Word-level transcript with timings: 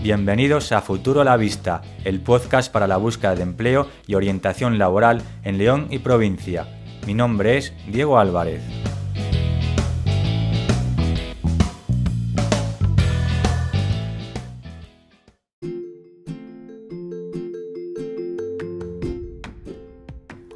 Bienvenidos 0.00 0.70
a 0.70 0.80
Futuro 0.80 1.22
a 1.22 1.24
la 1.24 1.36
Vista, 1.36 1.82
el 2.04 2.20
podcast 2.20 2.70
para 2.70 2.86
la 2.86 2.98
búsqueda 2.98 3.34
de 3.34 3.42
empleo 3.42 3.88
y 4.06 4.14
orientación 4.14 4.78
laboral 4.78 5.22
en 5.42 5.58
León 5.58 5.88
y 5.90 5.98
provincia. 5.98 6.68
Mi 7.04 7.14
nombre 7.14 7.56
es 7.56 7.72
Diego 7.88 8.16
Álvarez. 8.16 8.62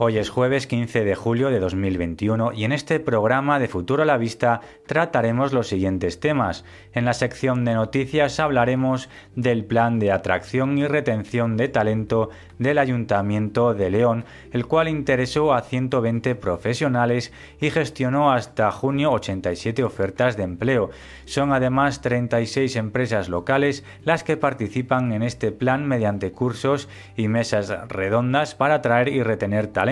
Hoy 0.05 0.19
es 0.19 0.31
jueves 0.31 0.67
15 0.67 1.05
de 1.05 1.15
julio 1.15 1.49
de 1.49 1.61
2021 1.61 2.55
y 2.55 2.65
en 2.65 2.73
este 2.73 2.99
programa 2.99 3.61
de 3.61 3.69
Futuro 3.69 4.03
a 4.03 4.05
la 4.05 4.17
Vista 4.17 4.61
trataremos 4.85 5.53
los 5.53 5.69
siguientes 5.69 6.19
temas. 6.19 6.65
En 6.93 7.05
la 7.05 7.15
sección 7.15 7.65
de 7.65 7.75
noticias 7.75 8.41
hablaremos 8.41 9.09
del 9.37 9.65
plan 9.65 10.01
de 10.01 10.11
atracción 10.11 10.77
y 10.77 10.89
retención 10.89 11.57
de 11.57 11.69
talento 11.69 12.31
del 12.59 12.79
Ayuntamiento 12.79 13.75
de 13.75 13.91
León, 13.91 14.25
el 14.51 14.67
cual 14.67 14.89
interesó 14.89 15.55
a 15.55 15.63
120 15.63 16.35
profesionales 16.35 17.33
y 17.61 17.71
gestionó 17.71 18.33
hasta 18.33 18.73
junio 18.73 19.13
87 19.13 19.85
ofertas 19.85 20.37
de 20.37 20.43
empleo. 20.43 20.91
Son 21.27 21.53
además 21.53 22.01
36 22.01 22.75
empresas 22.75 23.29
locales 23.29 23.85
las 24.03 24.25
que 24.25 24.37
participan 24.37 25.13
en 25.13 25.23
este 25.23 25.53
plan 25.53 25.87
mediante 25.87 26.33
cursos 26.33 26.89
y 27.17 27.29
mesas 27.29 27.73
redondas 27.89 28.57
para 28.57 28.75
atraer 28.75 29.07
y 29.07 29.23
retener 29.23 29.69
talento 29.69 29.92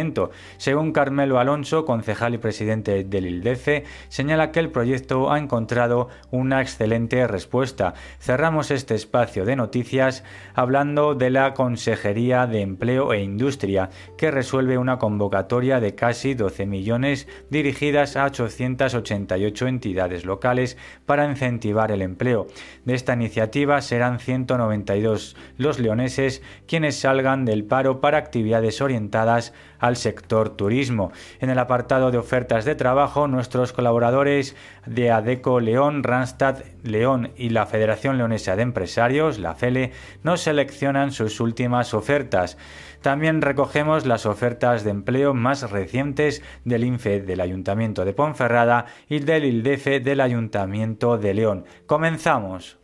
según 0.56 0.92
Carmelo 0.92 1.38
Alonso, 1.38 1.84
concejal 1.84 2.34
y 2.34 2.38
presidente 2.38 3.04
del 3.04 3.26
ILDECE, 3.26 3.84
señala 4.08 4.50
que 4.50 4.60
el 4.60 4.70
proyecto 4.70 5.30
ha 5.30 5.38
encontrado 5.38 6.08
una 6.30 6.62
excelente 6.62 7.26
respuesta. 7.26 7.94
Cerramos 8.18 8.70
este 8.70 8.94
espacio 8.94 9.44
de 9.44 9.56
noticias 9.56 10.24
hablando 10.54 11.14
de 11.14 11.30
la 11.30 11.54
Consejería 11.54 12.46
de 12.46 12.62
Empleo 12.62 13.12
e 13.12 13.22
Industria, 13.22 13.90
que 14.16 14.30
resuelve 14.30 14.78
una 14.78 14.98
convocatoria 14.98 15.80
de 15.80 15.94
casi 15.94 16.34
12 16.34 16.66
millones 16.66 17.28
dirigidas 17.50 18.16
a 18.16 18.24
888 18.24 19.66
entidades 19.66 20.24
locales 20.24 20.78
para 21.04 21.26
incentivar 21.26 21.92
el 21.92 22.02
empleo. 22.02 22.46
De 22.84 22.94
esta 22.94 23.12
iniciativa 23.14 23.80
serán 23.82 24.18
192 24.18 25.36
los 25.58 25.78
leoneses 25.78 26.42
quienes 26.66 26.96
salgan 26.96 27.44
del 27.44 27.64
paro 27.64 28.00
para 28.00 28.18
actividades 28.18 28.80
orientadas 28.80 29.52
al 29.80 29.96
sector 29.96 30.50
turismo. 30.50 31.10
En 31.40 31.50
el 31.50 31.58
apartado 31.58 32.10
de 32.10 32.18
ofertas 32.18 32.64
de 32.64 32.76
trabajo, 32.76 33.26
nuestros 33.26 33.72
colaboradores 33.72 34.54
de 34.86 35.10
ADECO 35.10 35.58
León, 35.60 36.04
Randstad 36.04 36.58
León 36.84 37.32
y 37.36 37.50
la 37.50 37.66
Federación 37.66 38.18
Leonesa 38.18 38.54
de 38.54 38.62
Empresarios, 38.62 39.38
la 39.38 39.54
FELE, 39.54 39.92
nos 40.22 40.42
seleccionan 40.42 41.10
sus 41.10 41.40
últimas 41.40 41.94
ofertas. 41.94 42.56
También 43.02 43.40
recogemos 43.40 44.04
las 44.04 44.26
ofertas 44.26 44.84
de 44.84 44.90
empleo 44.90 45.32
más 45.32 45.70
recientes 45.70 46.42
del 46.64 46.84
INFE 46.84 47.20
del 47.22 47.40
Ayuntamiento 47.40 48.04
de 48.04 48.12
Ponferrada 48.12 48.86
y 49.08 49.20
del 49.20 49.44
ILDEFE 49.46 50.00
del 50.00 50.20
Ayuntamiento 50.20 51.16
de 51.16 51.34
León. 51.34 51.64
Comenzamos. 51.86 52.79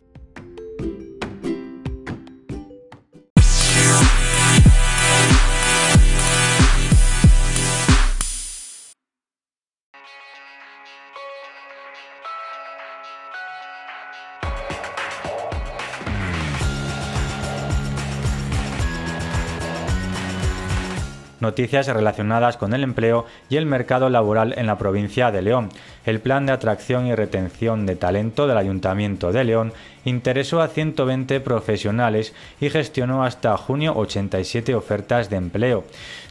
Noticias 21.46 21.86
relacionadas 21.86 22.56
con 22.56 22.74
el 22.74 22.82
empleo 22.82 23.24
y 23.48 23.56
el 23.56 23.66
mercado 23.66 24.10
laboral 24.10 24.52
en 24.58 24.66
la 24.66 24.78
provincia 24.78 25.30
de 25.30 25.42
León. 25.42 25.68
El 26.04 26.18
plan 26.20 26.44
de 26.44 26.52
atracción 26.52 27.06
y 27.06 27.14
retención 27.14 27.86
de 27.86 27.94
talento 27.94 28.48
del 28.48 28.58
Ayuntamiento 28.58 29.30
de 29.30 29.44
León 29.44 29.72
interesó 30.04 30.60
a 30.60 30.66
120 30.66 31.38
profesionales 31.40 32.34
y 32.60 32.68
gestionó 32.68 33.24
hasta 33.24 33.56
junio 33.56 33.94
87 33.96 34.74
ofertas 34.74 35.30
de 35.30 35.36
empleo. 35.36 35.84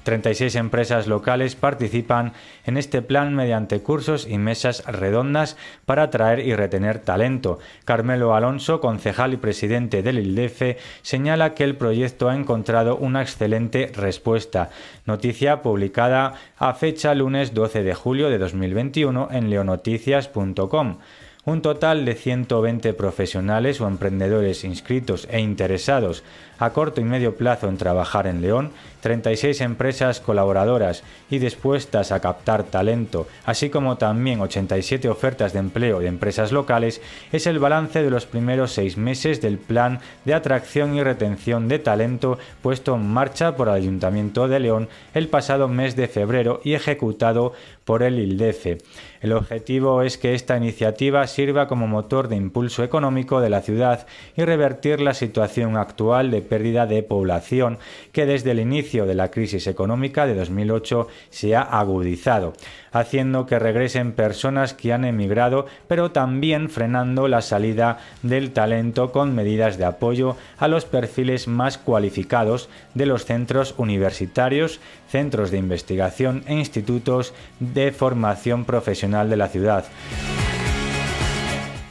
36 0.06 0.56
empresas 0.56 1.08
locales 1.08 1.56
participan 1.56 2.32
en 2.64 2.78
este 2.78 3.02
plan 3.02 3.36
mediante 3.36 3.82
cursos 3.82 4.28
y 4.30 4.38
mesas 4.38 4.86
redondas 4.86 5.58
para 5.86 6.04
atraer 6.04 6.40
y 6.40 6.56
retener 6.56 7.00
talento. 7.00 7.60
Carmelo 7.84 8.36
Alonso, 8.36 8.80
concejal 8.80 9.34
y 9.34 9.38
presidente 9.38 10.04
del 10.04 10.20
ILDEFE, 10.20 10.78
señala 11.02 11.56
que 11.56 11.64
el 11.64 11.76
proyecto 11.76 12.30
ha 12.30 12.36
encontrado 12.36 12.96
una 12.96 13.24
excelente 13.24 13.92
respuesta. 13.94 14.70
Noticia 15.06 15.62
publicada 15.62 16.36
a 16.58 16.74
fecha 16.76 17.16
lunes 17.16 17.54
12 17.54 17.84
de 17.84 17.94
julio 17.96 18.30
de 18.30 18.38
2021 18.38 19.30
en 19.32 19.50
leonoticias.com. 19.50 20.98
Un 21.46 21.62
total 21.62 22.06
de 22.06 22.16
120 22.16 22.94
profesionales 22.94 23.80
o 23.80 23.88
emprendedores 23.88 24.64
inscritos 24.64 25.28
e 25.30 25.40
interesados 25.40 26.24
a 26.60 26.72
corto 26.72 27.02
y 27.02 27.04
medio 27.04 27.36
plazo 27.36 27.68
en 27.68 27.78
trabajar 27.78 28.28
en 28.28 28.42
León, 28.42 28.72
36 29.02 29.62
empresas 29.62 30.20
colaboradoras 30.20 31.04
y 31.30 31.38
dispuestas 31.38 32.12
a 32.12 32.20
captar 32.20 32.64
talento, 32.64 33.28
así 33.46 33.70
como 33.70 33.98
también 33.98 34.42
87 34.42 35.08
ofertas 35.10 35.54
de 35.54 35.60
empleo 35.60 36.00
de 36.00 36.08
empresas 36.08 36.52
locales, 36.52 37.02
es 37.32 37.46
el 37.46 37.60
balance 37.60 38.02
de 38.02 38.10
los 38.10 38.26
primeros 38.26 38.72
seis 38.72 38.98
meses 38.98 39.42
del 39.42 39.60
plan 39.60 40.00
de 40.26 40.34
atracción 40.34 40.96
y 40.96 41.04
retención 41.04 41.68
de 41.68 41.80
talento 41.80 42.40
puesto 42.62 42.96
en 42.96 43.08
marcha 43.08 43.56
por 43.56 43.68
el 43.68 43.76
Ayuntamiento 43.76 44.48
de 44.48 44.60
León 44.60 44.90
el 45.14 45.28
pasado 45.28 45.68
mes 45.68 45.96
de 45.96 46.08
febrero 46.08 46.62
y 46.64 46.74
ejecutado 46.74 47.54
por 47.84 48.02
el 48.02 48.20
ILDEFE. 48.20 48.80
El 49.22 49.34
objetivo 49.34 50.02
es 50.02 50.18
que 50.18 50.34
esta 50.34 50.58
iniciativa 50.58 51.26
sirva 51.28 51.68
como 51.68 51.88
motor 51.88 52.28
de 52.28 52.36
impulso 52.36 52.84
económico 52.84 53.40
de 53.42 53.50
la 53.50 53.62
ciudad 53.62 54.08
y 54.36 54.44
revertir 54.44 55.00
la 55.02 55.14
situación 55.14 55.78
actual 55.78 56.32
de 56.32 56.42
pérdida 56.46 56.86
de 56.86 57.04
población 57.04 57.78
que 58.12 58.26
desde 58.26 58.52
el 58.52 58.60
inicio 58.60 59.06
de 59.06 59.16
la 59.16 59.32
crisis 59.32 59.68
económica 59.68 60.26
de 60.26 60.36
2008 60.36 61.08
se 61.30 61.56
ha 61.56 61.62
agudizado, 61.62 62.54
haciendo 62.92 63.46
que 63.46 63.60
regresen 63.60 64.14
personas 64.14 64.74
que 64.74 64.94
han 64.94 65.06
emigrado, 65.06 65.66
pero 65.88 66.12
también 66.12 66.70
frenando 66.70 67.28
la 67.28 67.42
salida 67.42 67.98
del 68.24 68.52
talento 68.52 69.12
con 69.12 69.36
medidas 69.36 69.78
de 69.78 69.86
apoyo 69.86 70.38
a 70.58 70.68
los 70.68 70.86
perfiles 70.86 71.48
más 71.48 71.78
cualificados 71.78 72.70
de 72.94 73.06
los 73.06 73.26
centros 73.26 73.76
universitarios, 73.78 74.80
centros 75.10 75.52
de 75.52 75.58
investigación 75.58 76.44
e 76.48 76.54
institutos 76.54 77.34
de 77.60 77.92
formación 77.92 78.66
profesional 78.66 79.30
de 79.30 79.38
la 79.38 79.48
ciudad. 79.48 79.86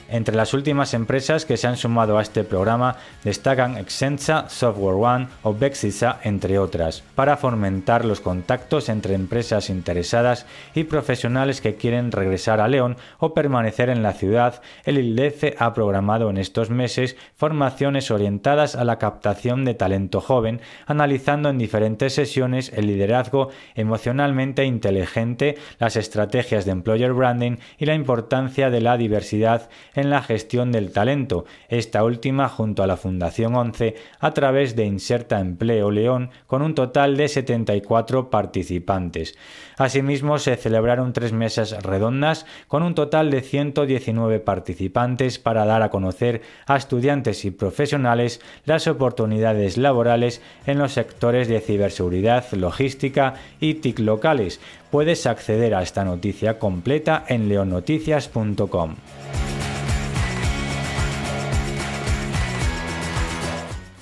Entre 0.08 0.36
las 0.36 0.54
últimas 0.54 0.94
empresas 0.94 1.44
que 1.44 1.56
se 1.56 1.66
han 1.66 1.76
sumado 1.76 2.18
a 2.18 2.22
este 2.22 2.44
programa 2.44 2.96
destacan 3.22 3.76
Exensa, 3.76 4.48
Software 4.48 4.96
One 4.96 5.28
o 5.42 5.54
Bexisa, 5.54 6.18
entre 6.22 6.58
otras, 6.58 7.02
para 7.14 7.36
fomentar 7.36 8.04
los 8.04 8.20
contactos 8.20 8.88
entre 8.88 9.14
empresas 9.14 9.70
interesadas 9.70 10.46
y 10.74 10.84
profesionales 10.84 11.60
que 11.60 11.76
quieren 11.76 12.12
regresar 12.12 12.60
a 12.60 12.68
León 12.68 12.96
o 13.18 13.34
permanecer 13.34 13.88
en 13.88 14.02
la 14.02 14.12
ciudad. 14.12 14.62
El 14.84 14.98
ILDECE 14.98 15.56
ha 15.58 15.72
programado 15.72 16.30
en 16.30 16.36
estos 16.36 16.70
meses 16.70 17.16
formaciones 17.36 18.10
orientadas 18.10 18.76
a 18.76 18.84
la 18.84 18.98
captación 18.98 19.64
de 19.64 19.74
talento 19.74 20.20
joven, 20.20 20.60
analizando 20.86 21.48
en 21.48 21.58
diferentes 21.58 22.14
sesiones 22.14 22.72
el 22.74 22.86
liderazgo 22.86 23.50
emocionalmente 23.74 24.64
inteligente, 24.64 25.56
las 25.78 25.96
estrategias 25.96 26.64
de 26.64 26.72
employer 26.72 27.12
branding 27.12 27.56
y 27.78 27.86
la 27.86 27.94
importancia 27.94 28.70
de 28.70 28.80
la 28.80 28.96
diversidad 28.96 29.68
en 29.94 30.03
en 30.04 30.10
la 30.10 30.22
gestión 30.22 30.70
del 30.70 30.92
talento, 30.92 31.44
esta 31.68 32.04
última 32.04 32.48
junto 32.48 32.82
a 32.82 32.86
la 32.86 32.96
Fundación 32.96 33.54
11 33.54 33.96
a 34.20 34.30
través 34.32 34.76
de 34.76 34.84
Inserta 34.84 35.40
Empleo 35.40 35.90
León 35.90 36.30
con 36.46 36.62
un 36.62 36.74
total 36.74 37.16
de 37.16 37.28
74 37.28 38.30
participantes. 38.30 39.36
Asimismo, 39.76 40.38
se 40.38 40.56
celebraron 40.56 41.12
tres 41.12 41.32
mesas 41.32 41.82
redondas 41.82 42.46
con 42.68 42.82
un 42.82 42.94
total 42.94 43.30
de 43.30 43.40
119 43.40 44.38
participantes 44.40 45.38
para 45.38 45.64
dar 45.64 45.82
a 45.82 45.90
conocer 45.90 46.42
a 46.66 46.76
estudiantes 46.76 47.44
y 47.44 47.50
profesionales 47.50 48.40
las 48.64 48.86
oportunidades 48.86 49.76
laborales 49.76 50.40
en 50.66 50.78
los 50.78 50.92
sectores 50.92 51.48
de 51.48 51.60
ciberseguridad, 51.60 52.44
logística 52.52 53.34
y 53.58 53.74
TIC 53.74 53.98
locales. 54.00 54.60
Puedes 54.90 55.26
acceder 55.26 55.74
a 55.74 55.82
esta 55.82 56.04
noticia 56.04 56.58
completa 56.58 57.24
en 57.26 57.48
leonoticias.com. 57.48 58.94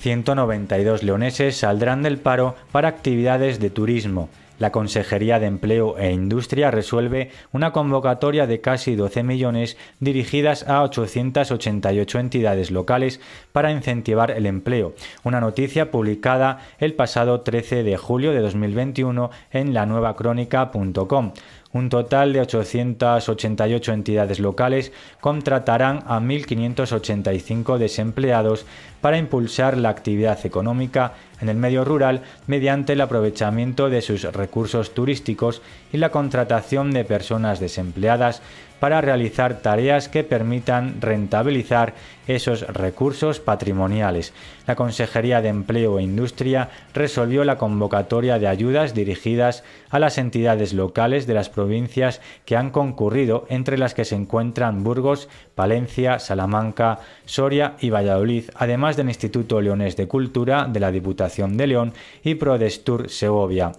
192 0.03 1.01
leoneses 1.01 1.55
saldrán 1.55 2.03
del 2.03 2.17
paro 2.17 2.55
para 2.73 2.89
actividades 2.89 3.61
de 3.61 3.69
turismo. 3.69 4.27
La 4.59 4.69
Consejería 4.69 5.39
de 5.39 5.45
Empleo 5.45 5.97
e 5.97 6.11
Industria 6.11 6.71
resuelve 6.71 7.31
una 7.53 7.71
convocatoria 7.71 8.45
de 8.45 8.59
casi 8.59 8.95
12 8.95 9.23
millones 9.23 9.77
dirigidas 10.01 10.67
a 10.67 10.83
888 10.83 12.19
entidades 12.19 12.69
locales 12.69 13.21
para 13.53 13.71
incentivar 13.71 14.31
el 14.31 14.45
empleo. 14.45 14.93
Una 15.23 15.39
noticia 15.39 15.89
publicada 15.89 16.59
el 16.79 16.95
pasado 16.95 17.39
13 17.39 17.83
de 17.83 17.95
julio 17.95 18.33
de 18.33 18.41
2021 18.41 19.31
en 19.51 19.73
la 19.73 19.85
nuevacrónica.com. 19.85 21.31
Un 21.73 21.89
total 21.89 22.33
de 22.33 22.41
888 22.41 23.93
entidades 23.93 24.39
locales 24.39 24.91
contratarán 25.19 26.03
a 26.05 26.19
1.585 26.19 27.79
desempleados 27.79 28.67
para 29.01 29.17
impulsar 29.17 29.77
la 29.77 29.89
actividad 29.89 30.45
económica 30.45 31.13
en 31.41 31.49
el 31.49 31.57
medio 31.57 31.83
rural 31.83 32.21
mediante 32.45 32.93
el 32.93 33.01
aprovechamiento 33.01 33.89
de 33.89 34.01
sus 34.01 34.23
recursos 34.23 34.93
turísticos 34.93 35.63
y 35.91 35.97
la 35.97 36.09
contratación 36.09 36.91
de 36.91 37.05
personas 37.05 37.59
desempleadas 37.59 38.43
para 38.83 38.99
realizar 38.99 39.61
tareas 39.61 40.09
que 40.09 40.25
permitan 40.25 40.99
rentabilizar 40.99 41.93
esos 42.27 42.67
recursos 42.67 43.39
patrimoniales. 43.39 44.33
La 44.67 44.75
Consejería 44.75 45.41
de 45.41 45.47
Empleo 45.47 45.99
e 45.99 46.03
Industria 46.03 46.67
resolvió 46.93 47.45
la 47.45 47.57
convocatoria 47.57 48.39
de 48.39 48.49
ayudas 48.49 48.93
dirigidas 48.93 49.63
a 49.89 49.99
las 49.99 50.17
entidades 50.17 50.73
locales 50.73 51.27
de 51.27 51.33
las 51.33 51.47
provincias 51.47 52.19
que 52.43 52.57
han 52.57 52.71
concurrido, 52.71 53.45
entre 53.47 53.77
las 53.77 53.93
que 53.93 54.03
se 54.03 54.15
encuentran 54.15 54.83
Burgos, 54.83 55.29
Palencia, 55.55 56.19
Salamanca, 56.19 56.99
Soria 57.23 57.75
y 57.79 57.89
Valladolid, 57.89 58.49
además 58.53 58.97
del 58.97 59.07
Instituto 59.07 59.61
Leones 59.61 59.95
de 59.95 60.09
Cultura 60.09 60.67
de 60.67 60.81
la 60.81 60.91
Diputación 60.91 61.55
de 61.55 61.67
León 61.67 61.93
y 62.21 62.35
Prodestur 62.35 63.09
Segovia. 63.09 63.71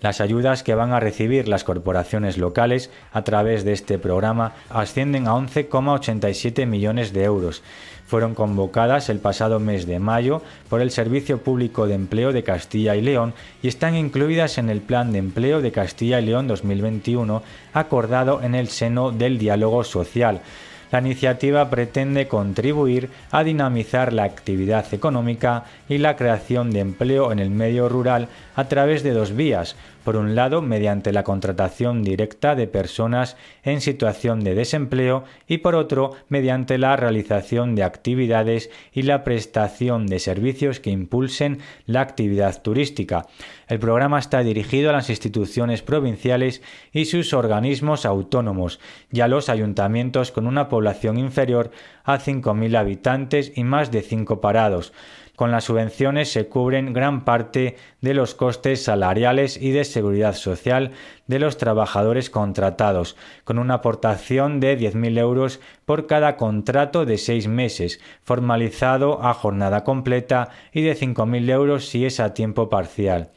Las 0.00 0.20
ayudas 0.20 0.62
que 0.62 0.76
van 0.76 0.92
a 0.92 1.00
recibir 1.00 1.48
las 1.48 1.64
corporaciones 1.64 2.38
locales 2.38 2.88
a 3.12 3.22
través 3.22 3.64
de 3.64 3.72
este 3.72 3.98
programa 3.98 4.52
ascienden 4.70 5.26
a 5.26 5.32
11,87 5.32 6.66
millones 6.66 7.12
de 7.12 7.24
euros. 7.24 7.64
Fueron 8.06 8.34
convocadas 8.34 9.08
el 9.08 9.18
pasado 9.18 9.58
mes 9.58 9.86
de 9.86 9.98
mayo 9.98 10.40
por 10.68 10.82
el 10.82 10.92
Servicio 10.92 11.38
Público 11.38 11.88
de 11.88 11.94
Empleo 11.94 12.32
de 12.32 12.44
Castilla 12.44 12.94
y 12.94 13.02
León 13.02 13.34
y 13.60 13.66
están 13.66 13.96
incluidas 13.96 14.58
en 14.58 14.70
el 14.70 14.82
Plan 14.82 15.10
de 15.10 15.18
Empleo 15.18 15.60
de 15.60 15.72
Castilla 15.72 16.20
y 16.20 16.26
León 16.26 16.46
2021 16.46 17.42
acordado 17.72 18.40
en 18.40 18.54
el 18.54 18.68
seno 18.68 19.10
del 19.10 19.36
diálogo 19.36 19.82
social. 19.82 20.42
La 20.90 21.00
iniciativa 21.00 21.68
pretende 21.68 22.28
contribuir 22.28 23.10
a 23.30 23.44
dinamizar 23.44 24.12
la 24.12 24.24
actividad 24.24 24.86
económica 24.94 25.64
y 25.88 25.98
la 25.98 26.16
creación 26.16 26.70
de 26.70 26.80
empleo 26.80 27.30
en 27.30 27.40
el 27.40 27.50
medio 27.50 27.90
rural 27.90 28.28
a 28.58 28.64
través 28.66 29.04
de 29.04 29.12
dos 29.12 29.36
vías. 29.36 29.76
Por 30.02 30.16
un 30.16 30.34
lado, 30.34 30.62
mediante 30.62 31.12
la 31.12 31.22
contratación 31.22 32.02
directa 32.02 32.56
de 32.56 32.66
personas 32.66 33.36
en 33.62 33.80
situación 33.80 34.40
de 34.40 34.56
desempleo 34.56 35.22
y 35.46 35.58
por 35.58 35.76
otro, 35.76 36.16
mediante 36.28 36.76
la 36.76 36.96
realización 36.96 37.76
de 37.76 37.84
actividades 37.84 38.68
y 38.92 39.02
la 39.02 39.22
prestación 39.22 40.08
de 40.08 40.18
servicios 40.18 40.80
que 40.80 40.90
impulsen 40.90 41.60
la 41.86 42.00
actividad 42.00 42.60
turística. 42.60 43.26
El 43.68 43.78
programa 43.78 44.18
está 44.18 44.42
dirigido 44.42 44.90
a 44.90 44.94
las 44.94 45.08
instituciones 45.08 45.82
provinciales 45.82 46.60
y 46.92 47.04
sus 47.04 47.34
organismos 47.34 48.06
autónomos 48.06 48.80
y 49.12 49.20
a 49.20 49.28
los 49.28 49.48
ayuntamientos 49.48 50.32
con 50.32 50.48
una 50.48 50.68
población 50.68 51.16
inferior 51.16 51.70
a 52.02 52.18
5.000 52.18 52.76
habitantes 52.76 53.52
y 53.54 53.62
más 53.62 53.92
de 53.92 54.02
5 54.02 54.40
parados. 54.40 54.92
Con 55.38 55.52
las 55.52 55.66
subvenciones 55.66 56.32
se 56.32 56.48
cubren 56.48 56.92
gran 56.92 57.24
parte 57.24 57.76
de 58.00 58.12
los 58.12 58.34
costes 58.34 58.82
salariales 58.82 59.56
y 59.56 59.70
de 59.70 59.84
seguridad 59.84 60.34
social 60.34 60.90
de 61.28 61.38
los 61.38 61.58
trabajadores 61.58 62.28
contratados, 62.28 63.14
con 63.44 63.60
una 63.60 63.74
aportación 63.74 64.58
de 64.58 64.76
10.000 64.76 65.16
euros 65.16 65.60
por 65.84 66.08
cada 66.08 66.36
contrato 66.36 67.04
de 67.04 67.18
seis 67.18 67.46
meses, 67.46 68.00
formalizado 68.24 69.24
a 69.24 69.32
jornada 69.32 69.84
completa, 69.84 70.48
y 70.72 70.82
de 70.82 70.96
5.000 70.96 71.48
euros 71.50 71.86
si 71.86 72.04
es 72.04 72.18
a 72.18 72.34
tiempo 72.34 72.68
parcial. 72.68 73.30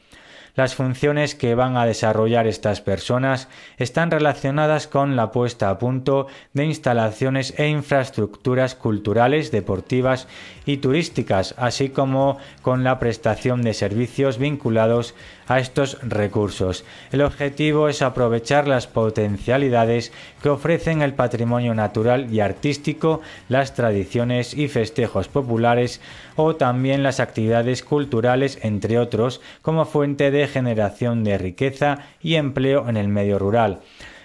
Las 0.54 0.74
funciones 0.74 1.34
que 1.34 1.54
van 1.54 1.78
a 1.78 1.86
desarrollar 1.86 2.46
estas 2.46 2.82
personas 2.82 3.48
están 3.78 4.10
relacionadas 4.10 4.86
con 4.86 5.16
la 5.16 5.30
puesta 5.30 5.70
a 5.70 5.78
punto 5.78 6.26
de 6.52 6.66
instalaciones 6.66 7.54
e 7.58 7.68
infraestructuras 7.68 8.74
culturales, 8.74 9.50
deportivas 9.50 10.28
y 10.66 10.78
turísticas, 10.78 11.54
así 11.56 11.88
como 11.88 12.38
con 12.62 12.84
la 12.84 12.98
prestación 12.98 13.62
de 13.62 13.74
servicios 13.74 14.38
vinculados 14.38 15.14
a 15.48 15.58
estos 15.58 15.98
recursos. 16.02 16.84
El 17.10 17.22
objetivo 17.22 17.88
es 17.88 18.02
aprovechar 18.02 18.68
las 18.68 18.86
potencialidades 18.86 20.12
que 20.42 20.48
ofrecen 20.48 21.02
el 21.02 21.14
patrimonio 21.14 21.74
natural 21.74 22.32
y 22.32 22.40
artístico, 22.40 23.20
las 23.48 23.74
tradiciones 23.74 24.54
y 24.54 24.68
festejos 24.68 25.28
populares 25.28 26.00
o 26.36 26.56
también 26.56 27.02
las 27.02 27.20
actividades 27.20 27.82
culturales, 27.82 28.58
entre 28.62 28.98
otros, 28.98 29.40
como 29.62 29.84
fuente 29.84 30.30
de 30.30 30.46
generación 30.46 31.24
de 31.24 31.38
riqueza 31.38 31.98
y 32.22 32.36
empleo 32.36 32.88
en 32.88 32.96
el 32.96 33.08
medio 33.08 33.38
rural. 33.38 33.80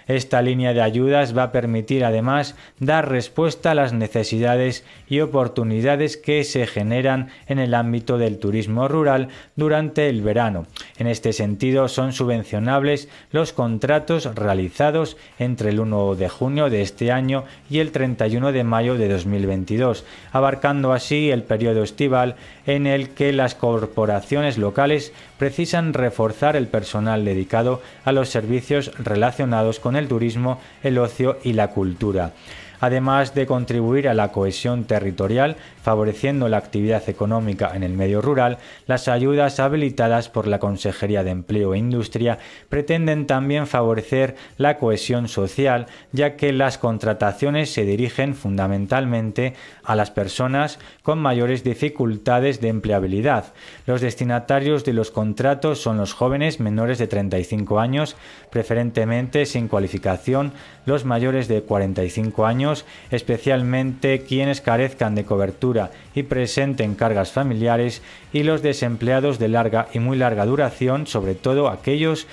Esta 0.08 0.40
línea 0.40 0.72
de 0.72 0.80
ayudas 0.80 1.36
va 1.36 1.44
a 1.44 1.52
permitir 1.52 2.02
además 2.02 2.56
dar 2.80 3.10
respuesta 3.10 3.70
a 3.72 3.74
las 3.74 3.92
necesidades 3.92 4.84
y 5.06 5.20
oportunidades 5.20 6.16
que 6.16 6.44
se 6.44 6.66
generan 6.66 7.28
en 7.46 7.58
el 7.58 7.74
ámbito 7.74 8.16
del 8.16 8.38
turismo 8.38 8.88
rural 8.88 9.28
durante 9.54 10.08
el 10.08 10.22
verano. 10.22 10.66
En 10.96 11.08
este 11.08 11.34
sentido, 11.34 11.88
son 11.88 12.14
subvencionables 12.14 13.10
los 13.32 13.52
contratos 13.52 14.34
realizados 14.34 15.18
entre 15.38 15.70
el 15.70 15.78
1 15.78 16.14
de 16.14 16.28
junio 16.30 16.70
de 16.70 16.80
este 16.80 17.12
año 17.12 17.44
y 17.68 17.80
el 17.80 17.92
31 17.92 18.52
de 18.52 18.64
mayo 18.64 18.96
de 18.96 19.08
2022, 19.08 20.06
abarcando 20.32 20.94
así 20.94 21.30
el 21.30 21.42
periodo 21.42 21.82
estival 21.82 22.36
en 22.68 22.86
el 22.86 23.08
que 23.08 23.32
las 23.32 23.54
corporaciones 23.54 24.58
locales 24.58 25.12
precisan 25.38 25.94
reforzar 25.94 26.54
el 26.54 26.68
personal 26.68 27.24
dedicado 27.24 27.80
a 28.04 28.12
los 28.12 28.28
servicios 28.28 28.92
relacionados 28.98 29.80
con 29.80 29.96
el 29.96 30.06
turismo, 30.06 30.60
el 30.82 30.98
ocio 30.98 31.38
y 31.42 31.54
la 31.54 31.68
cultura 31.68 32.32
además 32.80 33.34
de 33.34 33.46
contribuir 33.46 34.08
a 34.08 34.14
la 34.14 34.32
cohesión 34.32 34.84
territorial, 34.84 35.56
favoreciendo 35.82 36.48
la 36.48 36.58
actividad 36.58 37.08
económica 37.08 37.72
en 37.74 37.82
el 37.82 37.92
medio 37.92 38.20
rural, 38.20 38.58
las 38.86 39.08
ayudas 39.08 39.60
habilitadas 39.60 40.28
por 40.28 40.46
la 40.46 40.58
Consejería 40.58 41.24
de 41.24 41.30
Empleo 41.30 41.74
e 41.74 41.78
Industria 41.78 42.38
pretenden 42.68 43.26
también 43.26 43.66
favorecer 43.66 44.36
la 44.56 44.76
cohesión 44.78 45.28
social, 45.28 45.86
ya 46.12 46.36
que 46.36 46.52
las 46.52 46.78
contrataciones 46.78 47.72
se 47.72 47.84
dirigen 47.84 48.34
fundamentalmente 48.34 49.54
a 49.82 49.94
las 49.94 50.10
personas 50.10 50.78
con 51.02 51.18
mayores 51.18 51.64
dificultades 51.64 52.60
de 52.60 52.68
empleabilidad. 52.68 53.52
Los 53.86 54.00
destinatarios 54.00 54.84
de 54.84 54.92
los 54.92 55.10
contratos 55.10 55.80
son 55.80 55.96
los 55.96 56.12
jóvenes 56.12 56.60
menores 56.60 56.98
de 56.98 57.06
35 57.06 57.80
años, 57.80 58.16
preferentemente 58.50 59.46
sin 59.46 59.68
cualificación, 59.68 60.52
los 60.84 61.04
mayores 61.04 61.48
de 61.48 61.62
45 61.62 62.46
años, 62.46 62.67
especialmente 63.10 64.22
quienes 64.22 64.60
carezcan 64.60 65.14
de 65.14 65.24
cobertura 65.24 65.90
y 66.14 66.22
presenten 66.24 66.94
cargas 66.94 67.32
familiares, 67.32 68.02
y 68.32 68.42
los 68.42 68.62
desempleados 68.62 69.38
de 69.38 69.48
larga 69.48 69.88
y 69.92 69.98
muy 69.98 70.16
larga 70.16 70.44
duración, 70.46 71.06
sobre 71.06 71.34
todo 71.34 71.68
aquellos 71.68 72.26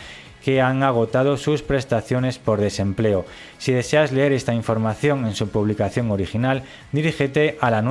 que 0.43 0.61
han 0.61 0.83
agotado 0.83 1.37
sus 1.37 1.63
prestaciones 1.63 2.37
por 2.37 2.59
desempleo. 2.59 3.25
Si 3.57 3.71
deseas 3.71 4.11
leer 4.11 4.31
esta 4.31 4.53
información 4.53 5.25
en 5.25 5.33
su 5.33 5.49
publicación 5.49 6.11
original, 6.11 6.63
dirígete 6.91 7.57
a 7.59 7.71
la 7.71 7.81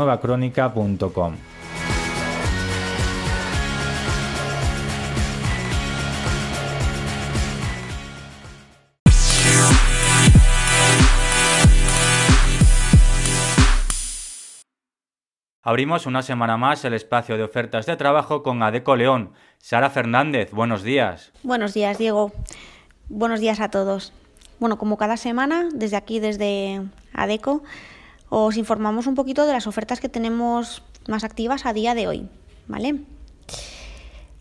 Abrimos 15.66 16.04
una 16.04 16.20
semana 16.20 16.58
más 16.58 16.84
el 16.84 16.92
espacio 16.92 17.38
de 17.38 17.42
ofertas 17.42 17.86
de 17.86 17.96
trabajo 17.96 18.42
con 18.42 18.62
Adeco 18.62 18.96
León. 18.96 19.32
Sara 19.56 19.88
Fernández, 19.88 20.50
buenos 20.52 20.82
días. 20.82 21.32
Buenos 21.42 21.72
días, 21.72 21.96
Diego. 21.96 22.32
Buenos 23.08 23.40
días 23.40 23.60
a 23.60 23.70
todos. 23.70 24.12
Bueno, 24.60 24.76
como 24.76 24.98
cada 24.98 25.16
semana, 25.16 25.70
desde 25.72 25.96
aquí, 25.96 26.20
desde 26.20 26.82
Adeco, 27.14 27.62
os 28.28 28.58
informamos 28.58 29.06
un 29.06 29.14
poquito 29.14 29.46
de 29.46 29.54
las 29.54 29.66
ofertas 29.66 30.00
que 30.00 30.10
tenemos 30.10 30.82
más 31.08 31.24
activas 31.24 31.64
a 31.64 31.72
día 31.72 31.94
de 31.94 32.08
hoy, 32.08 32.28
¿vale? 32.68 33.00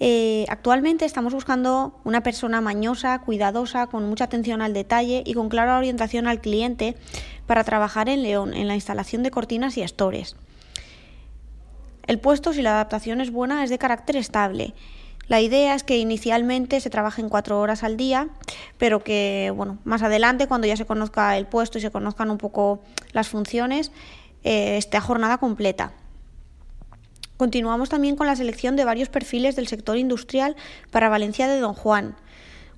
Eh, 0.01 0.45
actualmente 0.49 1.05
estamos 1.05 1.33
buscando 1.33 2.01
una 2.03 2.21
persona 2.21 2.59
mañosa, 2.59 3.19
cuidadosa, 3.19 3.87
con 3.87 4.09
mucha 4.09 4.25
atención 4.25 4.61
al 4.61 4.73
detalle 4.73 5.23
y 5.25 5.35
con 5.35 5.47
clara 5.47 5.77
orientación 5.77 6.27
al 6.27 6.41
cliente 6.41 6.97
para 7.47 7.63
trabajar 7.63 8.09
en 8.09 8.23
León, 8.23 8.53
en 8.53 8.67
la 8.67 8.75
instalación 8.75 9.23
de 9.23 9.31
cortinas 9.31 9.77
y 9.77 9.83
estores. 9.83 10.35
El 12.05 12.19
puesto, 12.19 12.53
si 12.53 12.61
la 12.61 12.71
adaptación 12.71 13.21
es 13.21 13.31
buena, 13.31 13.63
es 13.63 13.69
de 13.69 13.77
carácter 13.77 14.17
estable. 14.17 14.73
La 15.27 15.39
idea 15.39 15.73
es 15.73 15.83
que 15.83 15.97
inicialmente 15.97 16.81
se 16.81 16.89
trabaje 16.89 17.21
en 17.21 17.29
cuatro 17.29 17.59
horas 17.59 17.83
al 17.83 17.95
día, 17.95 18.27
pero 18.77 19.03
que 19.03 19.53
bueno, 19.55 19.77
más 19.85 20.03
adelante, 20.03 20.47
cuando 20.47 20.67
ya 20.67 20.75
se 20.75 20.85
conozca 20.85 21.37
el 21.37 21.47
puesto 21.47 21.77
y 21.77 21.81
se 21.81 21.91
conozcan 21.91 22.29
un 22.29 22.37
poco 22.37 22.81
las 23.13 23.29
funciones, 23.29 23.91
eh, 24.43 24.75
esté 24.77 24.97
a 24.97 25.01
jornada 25.01 25.37
completa. 25.37 25.93
Continuamos 27.37 27.89
también 27.89 28.17
con 28.17 28.27
la 28.27 28.35
selección 28.35 28.75
de 28.75 28.85
varios 28.85 29.09
perfiles 29.09 29.55
del 29.55 29.67
sector 29.67 29.97
industrial 29.97 30.55
para 30.91 31.09
Valencia 31.09 31.47
de 31.47 31.59
Don 31.59 31.73
Juan. 31.73 32.15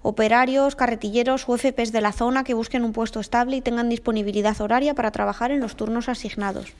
Operarios, 0.03 0.75
carretilleros 0.75 1.49
o 1.49 1.57
FPs 1.57 1.91
de 1.91 2.01
la 2.01 2.11
zona 2.11 2.43
que 2.43 2.53
busquen 2.53 2.83
un 2.83 2.93
puesto 2.93 3.19
estable 3.19 3.55
y 3.55 3.61
tengan 3.61 3.89
disponibilidad 3.89 4.59
horaria 4.61 4.93
para 4.93 5.09
trabajar 5.09 5.49
en 5.49 5.59
los 5.59 5.75
turnos 5.75 6.09
asignados. 6.09 6.73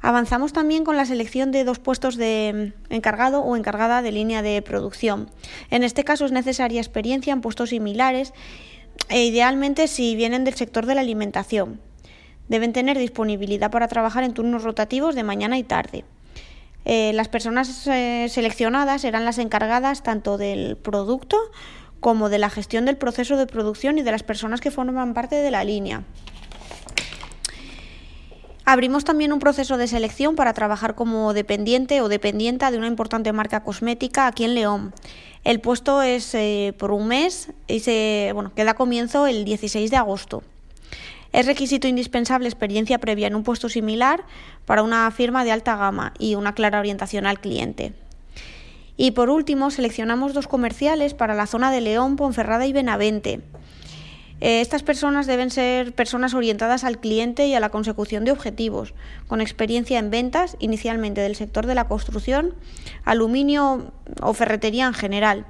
Avanzamos 0.00 0.52
también 0.52 0.84
con 0.84 0.96
la 0.96 1.06
selección 1.06 1.50
de 1.50 1.64
dos 1.64 1.78
puestos 1.78 2.16
de 2.16 2.72
encargado 2.90 3.40
o 3.40 3.56
encargada 3.56 4.02
de 4.02 4.12
línea 4.12 4.42
de 4.42 4.60
producción. 4.62 5.30
En 5.70 5.82
este 5.82 6.04
caso 6.04 6.24
es 6.24 6.32
necesaria 6.32 6.80
experiencia 6.80 7.32
en 7.32 7.40
puestos 7.40 7.70
similares 7.70 8.32
e 9.08 9.24
idealmente 9.24 9.88
si 9.88 10.16
vienen 10.16 10.44
del 10.44 10.54
sector 10.54 10.86
de 10.86 10.94
la 10.94 11.00
alimentación. 11.00 11.80
Deben 12.48 12.72
tener 12.72 12.98
disponibilidad 12.98 13.70
para 13.70 13.88
trabajar 13.88 14.24
en 14.24 14.34
turnos 14.34 14.62
rotativos 14.62 15.14
de 15.14 15.24
mañana 15.24 15.58
y 15.58 15.64
tarde. 15.64 16.04
Eh, 16.84 17.12
las 17.14 17.28
personas 17.28 17.86
eh, 17.88 18.28
seleccionadas 18.28 19.02
serán 19.02 19.24
las 19.24 19.38
encargadas 19.38 20.04
tanto 20.04 20.38
del 20.38 20.76
producto 20.76 21.36
como 21.98 22.28
de 22.28 22.38
la 22.38 22.50
gestión 22.50 22.84
del 22.84 22.96
proceso 22.96 23.36
de 23.36 23.48
producción 23.48 23.98
y 23.98 24.02
de 24.02 24.12
las 24.12 24.22
personas 24.22 24.60
que 24.60 24.70
forman 24.70 25.12
parte 25.12 25.34
de 25.34 25.50
la 25.50 25.64
línea. 25.64 26.04
Abrimos 28.68 29.04
también 29.04 29.32
un 29.32 29.38
proceso 29.38 29.76
de 29.76 29.86
selección 29.86 30.34
para 30.34 30.52
trabajar 30.52 30.96
como 30.96 31.32
dependiente 31.34 32.00
o 32.00 32.08
dependienta 32.08 32.72
de 32.72 32.78
una 32.78 32.88
importante 32.88 33.32
marca 33.32 33.62
cosmética 33.62 34.26
aquí 34.26 34.42
en 34.42 34.56
León. 34.56 34.92
El 35.44 35.60
puesto 35.60 36.02
es 36.02 36.34
eh, 36.34 36.74
por 36.76 36.90
un 36.90 37.06
mes 37.06 37.52
y 37.68 37.78
se, 37.78 38.32
bueno, 38.34 38.52
queda 38.56 38.74
comienzo 38.74 39.28
el 39.28 39.44
16 39.44 39.88
de 39.92 39.96
agosto. 39.96 40.42
Es 41.32 41.46
requisito 41.46 41.86
indispensable 41.86 42.48
experiencia 42.48 42.98
previa 42.98 43.28
en 43.28 43.36
un 43.36 43.44
puesto 43.44 43.68
similar 43.68 44.24
para 44.64 44.82
una 44.82 45.08
firma 45.12 45.44
de 45.44 45.52
alta 45.52 45.76
gama 45.76 46.12
y 46.18 46.34
una 46.34 46.52
clara 46.52 46.80
orientación 46.80 47.24
al 47.26 47.38
cliente. 47.38 47.92
Y 48.96 49.12
por 49.12 49.30
último, 49.30 49.70
seleccionamos 49.70 50.34
dos 50.34 50.48
comerciales 50.48 51.14
para 51.14 51.36
la 51.36 51.46
zona 51.46 51.70
de 51.70 51.82
León, 51.82 52.16
Ponferrada 52.16 52.66
y 52.66 52.72
Benavente. 52.72 53.42
Eh, 54.40 54.60
estas 54.60 54.82
personas 54.82 55.26
deben 55.26 55.50
ser 55.50 55.94
personas 55.94 56.34
orientadas 56.34 56.84
al 56.84 57.00
cliente 57.00 57.46
y 57.46 57.54
a 57.54 57.60
la 57.60 57.70
consecución 57.70 58.24
de 58.24 58.32
objetivos, 58.32 58.92
con 59.28 59.40
experiencia 59.40 59.98
en 59.98 60.10
ventas, 60.10 60.56
inicialmente 60.60 61.22
del 61.22 61.36
sector 61.36 61.66
de 61.66 61.74
la 61.74 61.88
construcción, 61.88 62.54
aluminio 63.04 63.92
o 64.20 64.34
ferretería 64.34 64.86
en 64.86 64.94
general. 64.94 65.46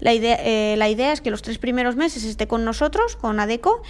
La 0.00 0.12
idea, 0.12 0.36
eh, 0.40 0.76
la 0.76 0.90
idea 0.90 1.12
es 1.12 1.20
que 1.20 1.30
los 1.30 1.42
tres 1.42 1.58
primeros 1.58 1.96
meses 1.96 2.24
esté 2.24 2.46
con 2.46 2.64
nosotros, 2.64 3.16
con 3.16 3.40
ADECO, 3.40 3.82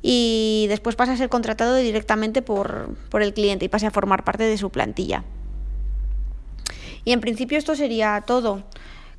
y 0.00 0.66
después 0.68 0.96
pase 0.96 1.12
a 1.12 1.16
ser 1.16 1.28
contratado 1.28 1.76
directamente 1.76 2.42
por, 2.42 2.96
por 3.08 3.22
el 3.22 3.34
cliente 3.34 3.64
y 3.64 3.68
pase 3.68 3.86
a 3.86 3.90
formar 3.90 4.24
parte 4.24 4.44
de 4.44 4.58
su 4.58 4.70
plantilla. 4.70 5.24
Y 7.04 7.12
en 7.12 7.20
principio 7.20 7.58
esto 7.58 7.74
sería 7.74 8.22
todo. 8.26 8.62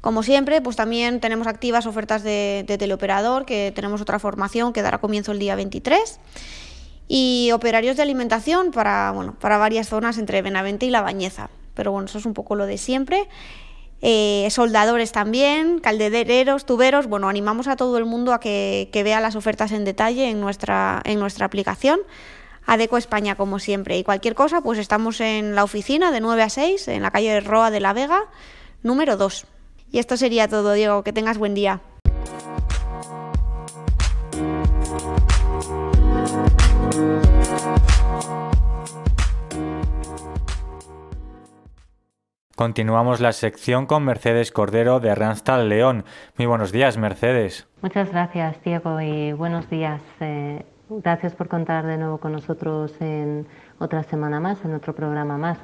Como 0.04 0.22
siempre, 0.22 0.60
pues 0.60 0.76
también 0.76 1.22
tenemos 1.22 1.48
activas 1.48 1.86
ofertas 1.86 2.24
de, 2.24 2.66
teleoperador, 2.68 3.46
que 3.46 3.72
tenemos 3.74 4.02
otra 4.02 4.20
formación 4.20 4.74
que 4.74 4.82
dará 4.82 4.98
comienzo 4.98 5.32
el 5.32 5.40
día 5.40 5.56
23 5.56 6.20
y 7.08 7.52
operarios 7.54 7.96
de 7.96 8.04
alimentación 8.04 8.72
para, 8.72 9.12
bueno, 9.12 9.38
para 9.40 9.58
varias 9.58 9.88
zonas 9.88 10.18
entre 10.18 10.42
Benavente 10.42 10.86
y 10.86 10.90
La 10.90 11.02
Bañeza. 11.02 11.50
Pero 11.74 11.94
bueno, 11.94 12.08
eso 12.08 12.18
es 12.18 12.26
un 12.26 12.34
poco 12.34 12.56
lo 12.56 12.66
de 12.66 12.78
siempre. 12.78 13.30
Eh, 14.02 14.46
soldadores 14.52 15.14
también, 15.14 15.80
caldereros, 15.80 16.66
tuberos. 16.66 17.08
Bueno, 17.08 17.30
animamos 17.30 17.70
a 17.70 17.78
todo 17.78 17.98
el 17.98 18.04
mundo 18.04 18.34
a 18.34 18.42
que, 18.42 18.90
vea 18.94 19.22
las 19.22 19.38
ofertas 19.38 19.72
en 19.72 19.86
detalle 19.86 20.30
en 20.30 20.42
nuestra, 20.42 21.02
en 21.06 21.18
nuestra 21.18 21.46
aplicación. 21.46 22.02
Adeco 22.66 22.98
España, 22.98 23.36
como 23.36 23.58
siempre. 23.58 23.98
Y 23.98 24.04
cualquier 24.04 24.36
cosa, 24.36 24.60
pues 24.60 24.80
estamos 24.80 25.22
en 25.22 25.56
la 25.56 25.64
oficina 25.64 26.12
de 26.12 26.20
9 26.20 26.44
a 26.44 26.50
6, 26.50 26.90
en 26.90 27.04
la 27.04 27.12
calle 27.12 27.40
Roa 27.40 27.72
de 27.72 27.80
la 27.80 27.94
Vega, 27.94 28.26
número 28.82 29.16
2. 29.16 29.48
Y 29.94 30.00
esto 30.00 30.18
sería 30.18 30.48
todo, 30.48 30.74
Diego. 30.74 31.04
Que 31.04 31.14
tengas 31.14 31.38
buen 31.38 31.54
día. 31.54 31.80
Continuamos 42.56 43.20
la 43.20 43.34
sección 43.34 43.86
con 43.86 44.04
Mercedes 44.04 44.52
Cordero 44.52 45.00
de 45.00 45.14
Randstad 45.14 45.64
León. 45.68 46.06
Muy 46.40 46.48
buenos 46.48 46.72
días, 46.72 46.98
Mercedes. 46.98 47.68
Muchas 47.84 48.10
gracias, 48.10 48.56
Diego, 48.64 49.00
y 49.00 49.34
buenos 49.34 49.70
días. 49.70 50.02
Eh, 50.22 50.66
gracias 50.90 51.36
por 51.36 51.50
contar 51.50 51.86
de 51.86 51.98
nuevo 51.98 52.18
con 52.18 52.32
nosotros 52.32 52.96
en 53.00 53.46
otra 53.78 54.02
semana 54.02 54.40
más, 54.40 54.58
en 54.66 54.74
otro 54.74 54.96
programa 54.96 55.38
más. 55.38 55.60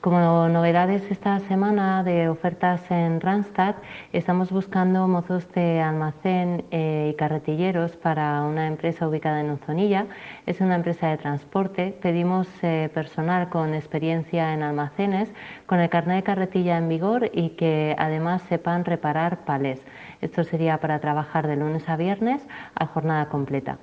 Como 0.00 0.48
novedades 0.48 1.02
esta 1.10 1.38
semana 1.40 2.02
de 2.02 2.30
ofertas 2.30 2.80
en 2.90 3.20
Randstad, 3.20 3.74
estamos 4.14 4.50
buscando 4.50 5.06
mozos 5.06 5.46
de 5.52 5.82
almacén 5.82 6.64
eh, 6.70 7.10
y 7.12 7.16
carretilleros 7.16 7.98
para 7.98 8.40
una 8.44 8.66
empresa 8.66 9.06
ubicada 9.06 9.42
en 9.42 9.50
Uzonilla. 9.50 10.06
Es 10.46 10.62
una 10.62 10.76
empresa 10.76 11.08
de 11.08 11.18
transporte. 11.18 11.94
Pedimos 12.00 12.48
eh, 12.62 12.88
personal 12.94 13.50
con 13.50 13.74
experiencia 13.74 14.54
en 14.54 14.62
almacenes, 14.62 15.30
con 15.66 15.80
el 15.80 15.90
carnet 15.90 16.16
de 16.16 16.22
carretilla 16.22 16.78
en 16.78 16.88
vigor 16.88 17.30
y 17.34 17.50
que 17.50 17.94
además 17.98 18.40
sepan 18.48 18.86
reparar 18.86 19.44
palés. 19.44 19.82
Esto 20.22 20.44
sería 20.44 20.78
para 20.78 21.00
trabajar 21.00 21.46
de 21.46 21.56
lunes 21.56 21.86
a 21.90 21.96
viernes 21.96 22.40
a 22.74 22.86
jornada 22.86 23.28
completa. 23.28 23.76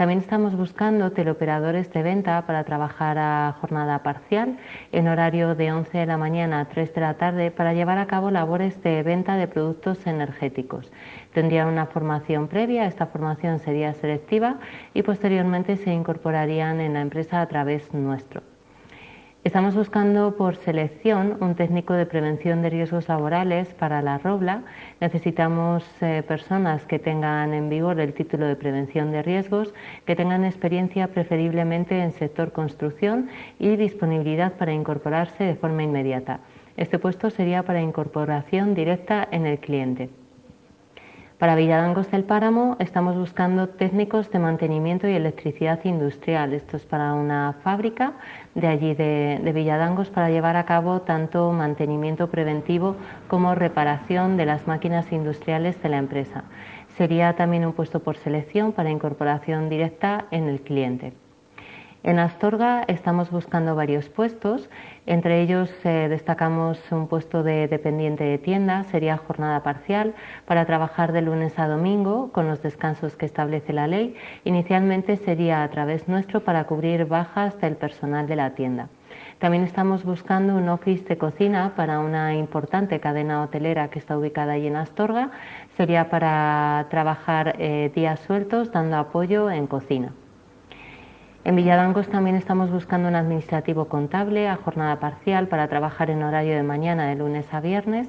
También 0.00 0.20
estamos 0.20 0.56
buscando 0.56 1.12
teleoperadores 1.12 1.92
de 1.92 2.02
venta 2.02 2.46
para 2.46 2.64
trabajar 2.64 3.18
a 3.18 3.54
jornada 3.60 4.02
parcial 4.02 4.56
en 4.92 5.08
horario 5.08 5.54
de 5.54 5.72
11 5.72 5.98
de 5.98 6.06
la 6.06 6.16
mañana 6.16 6.60
a 6.60 6.64
3 6.70 6.94
de 6.94 7.00
la 7.02 7.18
tarde 7.18 7.50
para 7.50 7.74
llevar 7.74 7.98
a 7.98 8.06
cabo 8.06 8.30
labores 8.30 8.82
de 8.82 9.02
venta 9.02 9.36
de 9.36 9.46
productos 9.46 10.06
energéticos. 10.06 10.90
Tendrían 11.34 11.68
una 11.68 11.84
formación 11.84 12.48
previa, 12.48 12.86
esta 12.86 13.08
formación 13.08 13.58
sería 13.58 13.92
selectiva 13.92 14.58
y 14.94 15.02
posteriormente 15.02 15.76
se 15.76 15.92
incorporarían 15.92 16.80
en 16.80 16.94
la 16.94 17.02
empresa 17.02 17.42
a 17.42 17.46
través 17.48 17.92
nuestro. 17.92 18.40
Estamos 19.42 19.74
buscando 19.74 20.36
por 20.36 20.56
selección 20.56 21.38
un 21.40 21.54
técnico 21.54 21.94
de 21.94 22.04
prevención 22.04 22.60
de 22.60 22.68
riesgos 22.68 23.08
laborales 23.08 23.72
para 23.72 24.02
la 24.02 24.18
Robla. 24.18 24.64
Necesitamos 25.00 25.82
eh, 26.02 26.22
personas 26.28 26.84
que 26.84 26.98
tengan 26.98 27.54
en 27.54 27.70
vigor 27.70 27.98
el 28.00 28.12
título 28.12 28.44
de 28.44 28.56
prevención 28.56 29.12
de 29.12 29.22
riesgos, 29.22 29.72
que 30.04 30.14
tengan 30.14 30.44
experiencia 30.44 31.08
preferiblemente 31.08 32.02
en 32.02 32.12
sector 32.12 32.52
construcción 32.52 33.30
y 33.58 33.76
disponibilidad 33.76 34.52
para 34.58 34.74
incorporarse 34.74 35.42
de 35.44 35.54
forma 35.54 35.84
inmediata. 35.84 36.40
Este 36.76 36.98
puesto 36.98 37.30
sería 37.30 37.62
para 37.62 37.80
incorporación 37.80 38.74
directa 38.74 39.26
en 39.30 39.46
el 39.46 39.58
cliente. 39.58 40.10
Para 41.40 41.54
Villadangos 41.54 42.10
del 42.10 42.24
Páramo 42.24 42.76
estamos 42.80 43.16
buscando 43.16 43.70
técnicos 43.70 44.30
de 44.30 44.38
mantenimiento 44.38 45.08
y 45.08 45.12
electricidad 45.12 45.82
industrial. 45.84 46.52
Esto 46.52 46.76
es 46.76 46.84
para 46.84 47.14
una 47.14 47.54
fábrica 47.64 48.12
de 48.54 48.66
allí 48.66 48.94
de, 48.94 49.52
Villadangos 49.54 50.10
para 50.10 50.30
llevar 50.30 50.56
a 50.56 50.64
cabo 50.64 51.02
tanto 51.02 51.52
mantenimiento 51.52 52.28
preventivo 52.28 52.96
como 53.28 53.54
reparación 53.54 54.36
de 54.36 54.46
las 54.46 54.66
máquinas 54.66 55.12
industriales 55.12 55.80
de 55.82 55.88
la 55.88 55.98
empresa. 55.98 56.44
Sería 56.96 57.34
también 57.34 57.64
un 57.64 57.72
puesto 57.72 58.00
por 58.00 58.16
selección 58.16 58.72
para 58.72 58.90
incorporación 58.90 59.68
directa 59.68 60.26
en 60.30 60.48
el 60.48 60.60
cliente. 60.60 61.12
En 62.02 62.18
Astorga 62.18 62.82
estamos 62.88 63.30
buscando 63.30 63.74
varios 63.76 64.08
puestos, 64.08 64.70
entre 65.04 65.42
ellos 65.42 65.70
eh, 65.84 66.06
destacamos 66.08 66.80
un 66.90 67.08
puesto 67.08 67.42
de 67.42 67.68
dependiente 67.68 68.24
de 68.24 68.38
tienda, 68.38 68.84
sería 68.84 69.18
jornada 69.18 69.62
parcial 69.62 70.14
para 70.46 70.64
trabajar 70.64 71.12
de 71.12 71.20
lunes 71.20 71.58
a 71.58 71.68
domingo 71.68 72.32
con 72.32 72.48
los 72.48 72.62
descansos 72.62 73.16
que 73.16 73.26
establece 73.26 73.74
la 73.74 73.86
ley. 73.86 74.14
Inicialmente 74.44 75.18
sería 75.18 75.62
a 75.62 75.68
través 75.68 76.08
nuestro 76.08 76.42
para 76.42 76.64
cubrir 76.64 77.04
bajas 77.04 77.60
del 77.60 77.76
personal 77.76 78.26
de 78.26 78.36
la 78.36 78.54
tienda. 78.54 78.88
También 79.38 79.64
estamos 79.64 80.02
buscando 80.02 80.56
un 80.56 80.70
office 80.70 81.04
de 81.04 81.18
cocina 81.18 81.74
para 81.76 82.00
una 82.00 82.34
importante 82.34 82.98
cadena 83.00 83.42
hotelera 83.42 83.88
que 83.90 83.98
está 83.98 84.16
ubicada 84.16 84.54
allí 84.54 84.68
en 84.68 84.76
Astorga. 84.76 85.32
Sería 85.76 86.08
para 86.08 86.86
trabajar 86.88 87.56
eh, 87.58 87.92
días 87.94 88.20
sueltos 88.20 88.72
dando 88.72 88.96
apoyo 88.96 89.50
en 89.50 89.66
cocina. 89.66 90.14
En 91.42 91.56
Villadangos 91.56 92.06
también 92.08 92.36
estamos 92.36 92.70
buscando 92.70 93.08
un 93.08 93.14
administrativo 93.14 93.86
contable 93.86 94.46
a 94.46 94.56
jornada 94.56 95.00
parcial 95.00 95.48
para 95.48 95.68
trabajar 95.68 96.10
en 96.10 96.22
horario 96.22 96.54
de 96.54 96.62
mañana 96.62 97.08
de 97.08 97.14
lunes 97.14 97.46
a 97.54 97.60
viernes. 97.60 98.08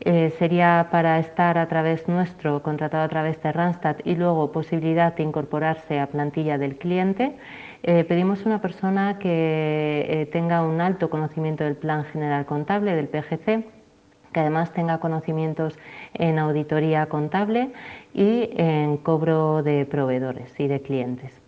Eh, 0.00 0.32
sería 0.38 0.86
para 0.92 1.18
estar 1.18 1.58
a 1.58 1.66
través 1.66 2.06
nuestro, 2.06 2.62
contratado 2.62 3.02
a 3.02 3.08
través 3.08 3.42
de 3.42 3.50
Randstad 3.50 3.96
y 4.04 4.14
luego 4.14 4.52
posibilidad 4.52 5.12
de 5.12 5.24
incorporarse 5.24 5.98
a 5.98 6.06
plantilla 6.06 6.56
del 6.56 6.76
cliente. 6.76 7.36
Eh, 7.82 8.04
pedimos 8.04 8.46
una 8.46 8.60
persona 8.60 9.18
que 9.18 10.06
eh, 10.08 10.26
tenga 10.26 10.62
un 10.62 10.80
alto 10.80 11.10
conocimiento 11.10 11.64
del 11.64 11.74
Plan 11.74 12.04
General 12.04 12.46
Contable, 12.46 12.94
del 12.94 13.08
PGC, 13.08 13.64
que 14.32 14.40
además 14.40 14.72
tenga 14.72 14.98
conocimientos 14.98 15.76
en 16.14 16.38
auditoría 16.38 17.06
contable 17.06 17.72
y 18.14 18.50
en 18.56 18.98
cobro 18.98 19.64
de 19.64 19.84
proveedores 19.84 20.54
y 20.60 20.68
de 20.68 20.80
clientes. 20.80 21.47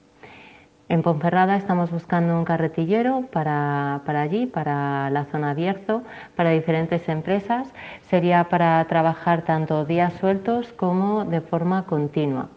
En 0.90 1.02
Ponferrada 1.02 1.54
estamos 1.54 1.92
buscando 1.92 2.37
un 2.37 2.44
carretillero 2.44 3.28
para, 3.30 4.02
allí, 4.04 4.47
para 4.47 5.09
la 5.11 5.25
zona 5.26 5.50
abierto, 5.50 6.02
para 6.35 6.50
diferentes 6.50 7.09
empresas. 7.09 7.73
Sería 8.09 8.49
para 8.49 8.85
trabajar 8.88 9.42
tanto 9.42 9.85
días 9.85 10.12
sueltos 10.14 10.73
como 10.73 11.25
de 11.25 11.42
forma 11.42 11.87
continua. 11.87 12.49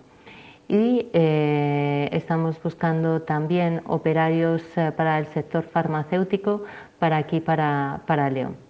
Y 0.67 1.09
eh, 1.13 2.09
estamos 2.11 2.59
buscando 2.63 3.21
también 3.21 3.83
operarios 3.85 4.63
eh, 4.77 4.91
para 4.97 5.19
el 5.19 5.27
sector 5.27 5.65
farmacéutico 5.65 6.63
para 6.97 7.17
aquí, 7.17 7.39
para 7.39 8.29
León. 8.31 8.62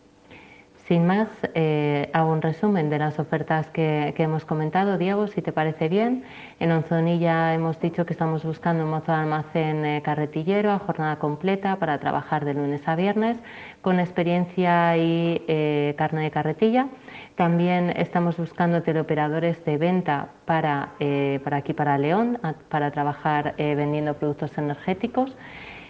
Sin 0.87 1.07
más, 1.07 1.29
eh, 1.53 2.09
hago 2.11 2.33
un 2.33 2.41
resumen 2.41 2.89
de 2.89 2.99
las 2.99 3.17
ofertas 3.17 3.67
que, 3.69 4.13
hemos 4.17 4.43
comentado. 4.43 4.97
Diego, 4.97 5.27
si 5.27 5.41
te 5.41 5.53
parece 5.53 5.87
bien, 5.87 6.25
en 6.59 6.71
Onzonilla 6.73 7.53
hemos 7.53 7.79
dicho 7.79 8.05
que 8.05 8.11
estamos 8.11 8.43
buscando 8.43 8.83
un 8.83 8.89
mozo 8.89 9.13
de 9.13 9.17
almacén 9.19 9.85
eh, 9.85 10.01
carretillero 10.03 10.71
a 10.71 10.79
jornada 10.79 11.19
completa 11.19 11.77
para 11.77 11.99
trabajar 11.99 12.43
de 12.43 12.55
lunes 12.55 12.85
a 12.85 12.97
viernes 12.97 13.37
con 13.81 14.01
experiencia 14.01 14.97
y 14.97 15.41
eh, 15.47 15.95
carne 15.97 16.23
de 16.23 16.31
carretilla. 16.31 16.89
También 17.35 17.93
estamos 17.95 18.35
buscando 18.35 18.83
teleoperadores 18.83 19.63
de 19.63 19.77
venta 19.77 20.31
para, 20.45 20.89
para 21.43 21.57
aquí, 21.57 21.73
para 21.73 21.97
León, 21.97 22.39
para 22.69 22.91
trabajar 22.91 23.55
vendiendo 23.57 24.13
productos 24.15 24.55
energéticos. 24.57 25.35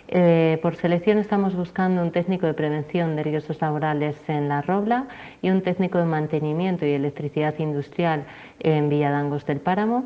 Eh, 0.10 0.60
por 0.62 0.76
selección 0.76 1.18
estamos 1.18 1.56
buscando 1.56 2.02
un 2.02 2.12
técnico 2.12 2.46
de 2.46 2.54
prevención 2.54 3.16
de 3.16 3.24
riesgos 3.24 3.62
laborales 3.62 4.18
en 4.28 4.50
La 4.50 4.62
Robla 4.62 5.08
y 5.42 5.50
un 5.50 5.62
técnico 5.62 5.98
de 5.98 6.06
mantenimiento 6.06 6.86
y 6.86 6.92
electricidad 6.92 7.58
industrial 7.60 8.26
en 8.60 8.90
Villadangos 8.90 9.46
del 9.46 9.60
Páramo. 9.60 10.06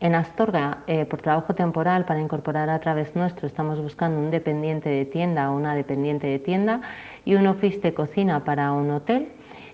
En 0.00 0.14
Astorga, 0.14 0.78
eh, 0.86 1.04
por 1.04 1.20
trabajo 1.20 1.54
temporal 1.54 2.04
para 2.04 2.20
incorporar 2.20 2.70
a 2.70 2.80
través 2.80 3.14
nuestro, 3.14 3.46
estamos 3.46 3.80
buscando 3.80 4.18
un 4.18 4.30
dependiente 4.30 4.88
de 4.88 5.04
tienda 5.04 5.50
o 5.50 5.56
una 5.56 5.74
dependiente 5.74 6.26
de 6.26 6.38
tienda 6.38 6.80
y 7.24 7.34
un 7.34 7.46
office 7.46 7.80
de 7.80 7.94
cocina 7.94 8.44
para 8.44 8.72
un 8.72 8.90
hotel. 8.90 9.28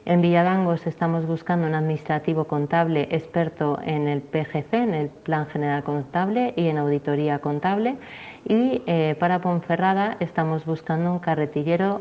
En 0.08 0.22
Villadangos 0.22 0.86
estamos 0.86 1.26
buscando 1.26 1.66
un 1.66 1.74
administrativo 1.74 2.44
contable 2.46 3.08
experto 3.10 3.78
en 3.84 4.08
el 4.08 4.22
PGC, 4.22 4.72
en 4.72 4.94
el 4.94 5.08
Plan 5.10 5.46
General 5.48 5.84
Contable 5.84 6.54
y 6.56 6.68
en 6.68 6.78
auditoría 6.78 7.40
contable. 7.40 7.98
Y 8.46 8.80
eh, 8.86 9.16
para 9.20 9.42
Ponferrada 9.42 10.16
estamos 10.20 10.64
buscando 10.64 11.12
un 11.12 11.18
carretillero 11.18 12.00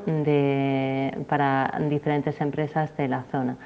para 1.27 1.81
diferentes 1.89 2.39
empresas 2.39 2.95
de 2.95 3.09
la 3.09 3.23
zona. 3.23 3.57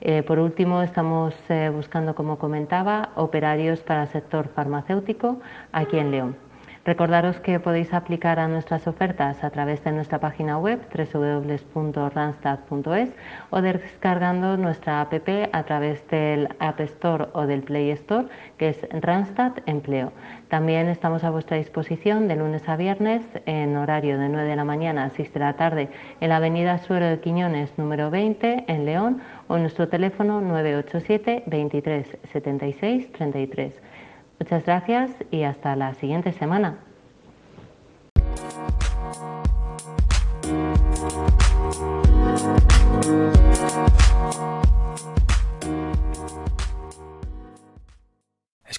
Eh, 0.00 0.22
por 0.22 0.38
último, 0.38 0.80
estamos 0.80 1.34
eh, 1.50 1.70
buscando, 1.70 2.14
como 2.14 2.38
comentaba, 2.38 3.10
operarios 3.16 3.80
para 3.80 4.04
el 4.04 4.08
sector 4.08 4.48
farmacéutico 4.48 5.40
aquí 5.72 5.98
en 5.98 6.10
León. 6.10 6.49
Recordaros 6.82 7.38
que 7.40 7.60
podéis 7.60 7.92
aplicar 7.92 8.38
a 8.38 8.48
nuestras 8.48 8.86
ofertas 8.86 9.44
a 9.44 9.50
través 9.50 9.84
de 9.84 9.92
nuestra 9.92 10.18
página 10.18 10.56
web 10.56 10.80
www.randstad.es 10.96 13.10
o 13.50 13.60
descargando 13.60 14.56
nuestra 14.56 15.02
app 15.02 15.12
a 15.52 15.62
través 15.64 16.08
del 16.08 16.48
App 16.58 16.80
Store 16.80 17.26
o 17.34 17.46
del 17.46 17.64
Play 17.64 17.90
Store, 17.90 18.28
que 18.56 18.70
es 18.70 18.78
Randstad 18.92 19.58
Empleo. 19.66 20.14
También 20.48 20.88
estamos 20.88 21.22
a 21.22 21.28
vuestra 21.28 21.58
disposición 21.58 22.28
de 22.28 22.36
lunes 22.36 22.66
a 22.66 22.76
viernes 22.76 23.26
en 23.44 23.76
horario 23.76 24.18
de 24.18 24.30
9 24.30 24.48
de 24.48 24.56
la 24.56 24.64
mañana 24.64 25.04
a 25.04 25.10
6 25.10 25.34
de 25.34 25.40
la 25.40 25.52
tarde 25.52 25.90
en 26.20 26.30
la 26.30 26.36
avenida 26.36 26.78
Suero 26.78 27.04
de 27.04 27.20
Quiñones 27.20 27.76
número 27.76 28.10
20 28.10 28.64
en 28.68 28.86
León 28.86 29.20
o 29.48 29.56
en 29.56 29.62
nuestro 29.62 29.88
teléfono 29.88 30.40
987 30.40 31.42
23 31.46 32.16
76 32.32 33.12
33. 33.12 33.82
Muchas 34.40 34.64
gracias 34.64 35.10
y 35.30 35.42
hasta 35.42 35.76
la 35.76 35.92
siguiente 35.94 36.32
semana. 36.32 36.78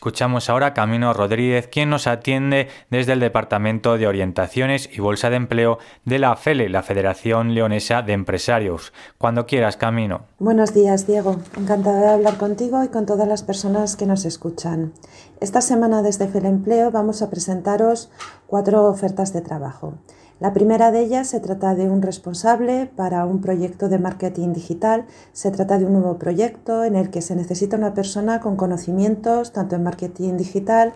Escuchamos 0.01 0.49
ahora 0.49 0.65
a 0.65 0.73
Camino 0.73 1.13
Rodríguez, 1.13 1.67
quien 1.67 1.91
nos 1.91 2.07
atiende 2.07 2.69
desde 2.89 3.13
el 3.13 3.19
Departamento 3.19 3.99
de 3.99 4.07
Orientaciones 4.07 4.89
y 4.91 4.99
Bolsa 4.99 5.29
de 5.29 5.35
Empleo 5.35 5.77
de 6.05 6.17
la 6.17 6.35
FELE, 6.35 6.69
la 6.69 6.81
Federación 6.81 7.53
Leonesa 7.53 8.01
de 8.01 8.13
Empresarios. 8.13 8.93
Cuando 9.19 9.45
quieras, 9.45 9.77
Camino. 9.77 10.21
Buenos 10.39 10.73
días, 10.73 11.05
Diego. 11.05 11.39
Encantada 11.55 12.01
de 12.01 12.09
hablar 12.13 12.37
contigo 12.37 12.83
y 12.83 12.87
con 12.87 13.05
todas 13.05 13.27
las 13.27 13.43
personas 13.43 13.95
que 13.95 14.07
nos 14.07 14.25
escuchan. 14.25 14.93
Esta 15.39 15.61
semana 15.61 16.01
desde 16.01 16.27
FELE 16.27 16.47
Empleo 16.47 16.89
vamos 16.89 17.21
a 17.21 17.29
presentaros 17.29 18.09
cuatro 18.47 18.85
ofertas 18.85 19.33
de 19.33 19.41
trabajo. 19.41 19.99
La 20.41 20.53
primera 20.53 20.89
de 20.89 21.01
ellas 21.01 21.27
se 21.27 21.39
trata 21.39 21.75
de 21.75 21.87
un 21.87 22.01
responsable 22.01 22.89
para 22.95 23.25
un 23.25 23.41
proyecto 23.41 23.89
de 23.89 23.99
marketing 23.99 24.53
digital. 24.53 25.05
Se 25.33 25.51
trata 25.51 25.77
de 25.77 25.85
un 25.85 25.93
nuevo 25.93 26.17
proyecto 26.17 26.83
en 26.83 26.95
el 26.95 27.11
que 27.11 27.21
se 27.21 27.35
necesita 27.35 27.77
una 27.77 27.93
persona 27.93 28.39
con 28.39 28.55
conocimientos 28.55 29.53
tanto 29.53 29.75
en 29.75 29.83
marketing 29.83 30.37
digital 30.37 30.93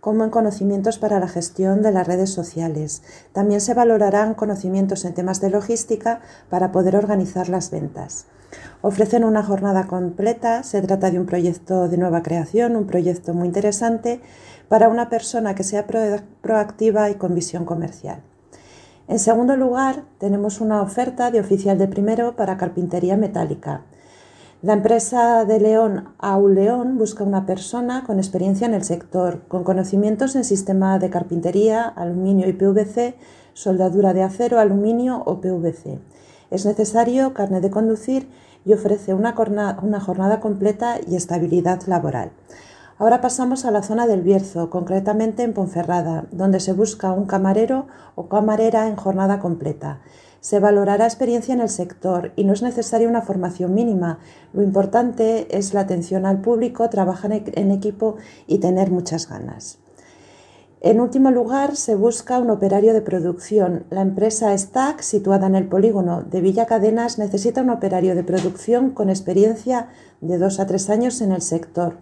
como 0.00 0.24
en 0.24 0.30
conocimientos 0.30 0.98
para 0.98 1.20
la 1.20 1.28
gestión 1.28 1.82
de 1.82 1.92
las 1.92 2.04
redes 2.04 2.30
sociales. 2.30 3.02
También 3.32 3.60
se 3.60 3.74
valorarán 3.74 4.34
conocimientos 4.34 5.04
en 5.04 5.14
temas 5.14 5.40
de 5.40 5.50
logística 5.50 6.20
para 6.48 6.72
poder 6.72 6.96
organizar 6.96 7.48
las 7.48 7.70
ventas. 7.70 8.26
Ofrecen 8.82 9.22
una 9.22 9.44
jornada 9.44 9.86
completa, 9.86 10.64
se 10.64 10.82
trata 10.82 11.12
de 11.12 11.20
un 11.20 11.26
proyecto 11.26 11.88
de 11.88 11.96
nueva 11.96 12.24
creación, 12.24 12.74
un 12.74 12.88
proyecto 12.88 13.34
muy 13.34 13.46
interesante 13.46 14.20
para 14.68 14.88
una 14.88 15.08
persona 15.08 15.54
que 15.54 15.62
sea 15.62 15.86
proactiva 15.86 17.08
y 17.08 17.14
con 17.14 17.36
visión 17.36 17.64
comercial. 17.64 18.20
En 19.10 19.18
segundo 19.18 19.56
lugar, 19.56 20.04
tenemos 20.18 20.60
una 20.60 20.80
oferta 20.82 21.32
de 21.32 21.40
oficial 21.40 21.76
de 21.76 21.88
primero 21.88 22.36
para 22.36 22.56
carpintería 22.56 23.16
metálica. 23.16 23.82
La 24.62 24.74
empresa 24.74 25.44
de 25.44 25.58
León 25.58 26.10
Auleón 26.18 26.96
busca 26.96 27.24
una 27.24 27.44
persona 27.44 28.04
con 28.06 28.18
experiencia 28.18 28.68
en 28.68 28.74
el 28.74 28.84
sector, 28.84 29.40
con 29.48 29.64
conocimientos 29.64 30.36
en 30.36 30.44
sistema 30.44 31.00
de 31.00 31.10
carpintería, 31.10 31.88
aluminio 31.88 32.48
y 32.48 32.52
PVC, 32.52 33.16
soldadura 33.52 34.14
de 34.14 34.22
acero, 34.22 34.60
aluminio 34.60 35.24
o 35.26 35.40
PVC. 35.40 35.98
Es 36.52 36.64
necesario 36.64 37.34
carne 37.34 37.60
de 37.60 37.70
conducir 37.70 38.28
y 38.64 38.74
ofrece 38.74 39.12
una 39.12 39.32
jornada 39.32 40.38
completa 40.38 41.00
y 41.04 41.16
estabilidad 41.16 41.82
laboral. 41.88 42.30
Ahora 43.00 43.22
pasamos 43.22 43.64
a 43.64 43.70
la 43.70 43.82
zona 43.82 44.06
del 44.06 44.20
Bierzo, 44.20 44.68
concretamente 44.68 45.42
en 45.42 45.54
Ponferrada, 45.54 46.26
donde 46.32 46.60
se 46.60 46.74
busca 46.74 47.12
un 47.12 47.24
camarero 47.24 47.86
o 48.14 48.28
camarera 48.28 48.88
en 48.88 48.96
jornada 48.96 49.38
completa. 49.38 50.02
Se 50.40 50.60
valorará 50.60 51.06
experiencia 51.06 51.54
en 51.54 51.62
el 51.62 51.70
sector 51.70 52.32
y 52.36 52.44
no 52.44 52.52
es 52.52 52.60
necesaria 52.60 53.08
una 53.08 53.22
formación 53.22 53.72
mínima. 53.72 54.18
Lo 54.52 54.62
importante 54.62 55.56
es 55.56 55.72
la 55.72 55.80
atención 55.80 56.26
al 56.26 56.42
público, 56.42 56.90
trabajar 56.90 57.32
en 57.32 57.70
equipo 57.70 58.16
y 58.46 58.58
tener 58.58 58.90
muchas 58.90 59.30
ganas. 59.30 59.78
En 60.82 61.00
último 61.00 61.30
lugar, 61.30 61.76
se 61.76 61.94
busca 61.94 62.38
un 62.38 62.50
operario 62.50 62.92
de 62.92 63.00
producción. 63.00 63.84
La 63.88 64.02
empresa 64.02 64.56
Stack, 64.56 65.00
situada 65.00 65.46
en 65.46 65.54
el 65.54 65.68
polígono 65.68 66.22
de 66.22 66.42
Villa 66.42 66.66
Cadenas, 66.66 67.18
necesita 67.18 67.62
un 67.62 67.70
operario 67.70 68.14
de 68.14 68.24
producción 68.24 68.90
con 68.90 69.08
experiencia 69.08 69.88
de 70.20 70.36
dos 70.36 70.60
a 70.60 70.66
tres 70.66 70.90
años 70.90 71.22
en 71.22 71.32
el 71.32 71.40
sector. 71.40 71.96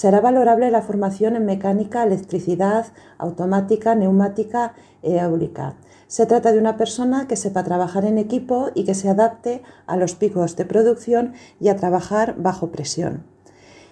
Será 0.00 0.20
valorable 0.20 0.70
la 0.70 0.80
formación 0.80 1.34
en 1.34 1.44
mecánica, 1.44 2.04
electricidad, 2.04 2.86
automática, 3.18 3.96
neumática 3.96 4.74
e 5.02 5.18
eólica. 5.18 5.74
Se 6.06 6.24
trata 6.24 6.52
de 6.52 6.60
una 6.60 6.76
persona 6.76 7.26
que 7.26 7.34
sepa 7.34 7.64
trabajar 7.64 8.04
en 8.04 8.16
equipo 8.16 8.70
y 8.76 8.84
que 8.84 8.94
se 8.94 9.08
adapte 9.08 9.64
a 9.88 9.96
los 9.96 10.14
picos 10.14 10.54
de 10.54 10.66
producción 10.66 11.32
y 11.58 11.66
a 11.66 11.74
trabajar 11.74 12.36
bajo 12.38 12.70
presión. 12.70 13.24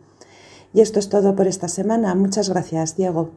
Y 0.75 0.81
esto 0.81 0.99
es 0.99 1.09
todo 1.09 1.37
por 1.37 1.47
esta 1.47 1.69
semana. 1.69 2.15
Muchas 2.15 2.49
gracias, 2.49 2.97
Diego. 2.97 3.31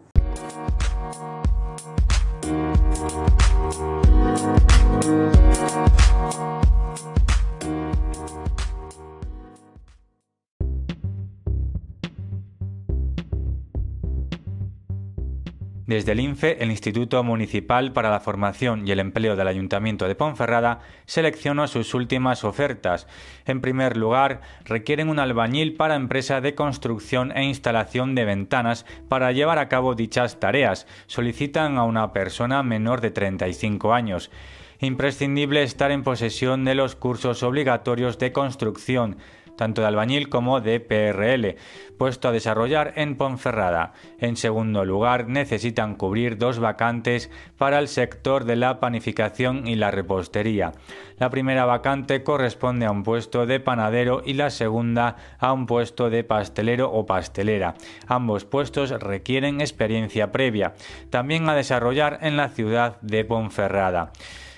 Desde 15.88 16.14
el 16.14 16.20
INFE, 16.20 16.64
el 16.64 16.72
Instituto 16.72 17.24
Municipal 17.24 17.94
para 17.94 18.10
la 18.10 18.20
Formación 18.20 18.88
y 18.88 18.92
el 18.92 19.00
Empleo 19.00 19.36
del 19.36 19.48
Ayuntamiento 19.48 20.08
de 20.08 20.16
Ponferrada 20.16 20.80
seleccionó 21.06 21.68
sus 21.68 21.94
últimas 21.94 22.44
ofertas. 22.44 23.06
En 23.46 23.62
primer 23.62 23.96
lugar, 23.96 24.42
requieren 24.64 25.10
un 25.10 25.20
albañil 25.20 25.76
para 25.76 25.96
empresa 25.96 26.42
de 26.42 26.56
construcción 26.56 27.32
e 27.38 27.44
instalación 27.44 28.16
de 28.16 28.26
ventanas 28.26 28.88
para 29.08 29.32
llevar 29.32 29.60
a 29.60 29.70
cabo 29.70 29.94
dichas 29.94 30.40
tareas. 30.40 30.88
Solicitan 31.06 31.78
a 31.78 31.84
una 31.84 32.14
persona 32.14 32.64
menor 32.64 33.00
de 33.02 33.12
35 33.12 33.94
años 33.94 34.32
imprescindible 34.82 35.64
estar 35.64 35.92
en 35.92 36.04
posesión 36.04 36.66
de 36.66 36.76
los 36.76 36.96
cursos 36.96 37.44
obligatorios 37.44 38.20
de 38.20 38.34
construcción, 38.34 39.18
tanto 39.56 39.82
de 39.82 39.88
albañil 39.88 40.30
como 40.30 40.62
de 40.62 40.80
PRL, 40.80 41.56
puesto 41.98 42.28
a 42.28 42.32
desarrollar 42.32 42.94
en 42.96 43.16
Ponferrada. 43.16 43.94
En 44.20 44.36
segundo 44.36 44.86
lugar, 44.86 45.28
necesitan 45.28 45.96
cubrir 45.96 46.38
dos 46.38 46.60
vacantes 46.60 47.30
para 47.58 47.80
el 47.80 47.88
sector 47.88 48.46
de 48.46 48.56
la 48.56 48.80
panificación 48.80 49.68
y 49.68 49.76
la 49.76 49.92
repostería. 49.92 50.74
La 51.18 51.30
primera 51.30 51.66
vacante 51.66 52.24
corresponde 52.24 52.86
a 52.86 52.92
un 52.92 53.04
puesto 53.04 53.46
de 53.46 53.60
panadero 53.60 54.22
y 54.26 54.34
la 54.34 54.50
segunda 54.50 55.16
a 55.40 55.54
un 55.54 55.66
puesto 55.66 56.10
de 56.10 56.24
pastelero 56.24 56.92
o 56.92 57.06
pastelera. 57.06 57.76
Ambos 58.08 58.44
puestos 58.46 58.92
requieren 58.92 59.62
experiencia 59.62 60.32
previa, 60.32 60.74
también 61.10 61.48
a 61.48 61.56
desarrollar 61.56 62.20
en 62.22 62.36
la 62.36 62.50
ciudad 62.50 63.00
de 63.02 63.24
Ponferrada. 63.24 64.12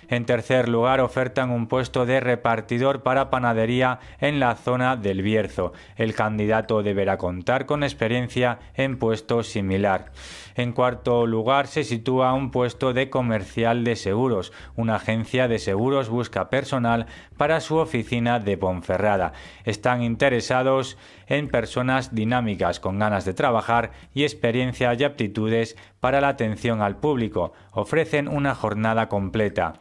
En 0.09 0.25
tercer 0.25 0.69
lugar, 0.69 1.01
ofertan 1.01 1.51
un 1.51 1.67
puesto 1.67 2.05
de 2.05 2.19
repartidor 2.19 3.03
para 3.03 3.29
panadería 3.29 3.99
en 4.19 4.39
la 4.39 4.55
zona 4.55 4.95
del 4.95 5.21
Bierzo. 5.21 5.73
El 5.95 6.13
candidato 6.15 6.81
deberá 6.81 7.17
contar 7.17 7.65
con 7.65 7.83
experiencia 7.83 8.59
en 8.75 8.97
puesto 8.99 9.43
similar. 9.43 10.11
En 10.55 10.71
cuarto 10.71 11.27
lugar, 11.27 11.67
se 11.67 11.83
sitúa 11.83 12.33
un 12.33 12.51
puesto 12.51 12.93
de 12.93 13.09
comercial 13.09 13.83
de 13.83 13.95
seguros. 13.95 14.53
Una 14.75 14.95
agencia 14.95 15.47
de 15.47 15.59
seguros 15.59 16.09
busca 16.09 16.49
personal 16.49 17.05
para 17.37 17.59
su 17.59 17.75
oficina 17.75 18.39
de 18.39 18.57
Ponferrada. 18.57 19.33
Están 19.65 20.01
interesados 20.01 20.97
en 21.27 21.49
personas 21.49 22.15
dinámicas 22.15 22.79
con 22.79 22.97
ganas 22.97 23.25
de 23.25 23.33
trabajar 23.33 23.91
y 24.13 24.23
experiencia 24.23 24.93
y 24.93 25.03
aptitudes 25.03 25.75
para 26.07 26.21
la 26.21 26.29
atención 26.29 26.81
al 26.81 26.95
público. 26.95 27.51
Ofrecen 27.73 28.29
una 28.29 28.55
jornada 28.55 29.09
completa. 29.09 29.73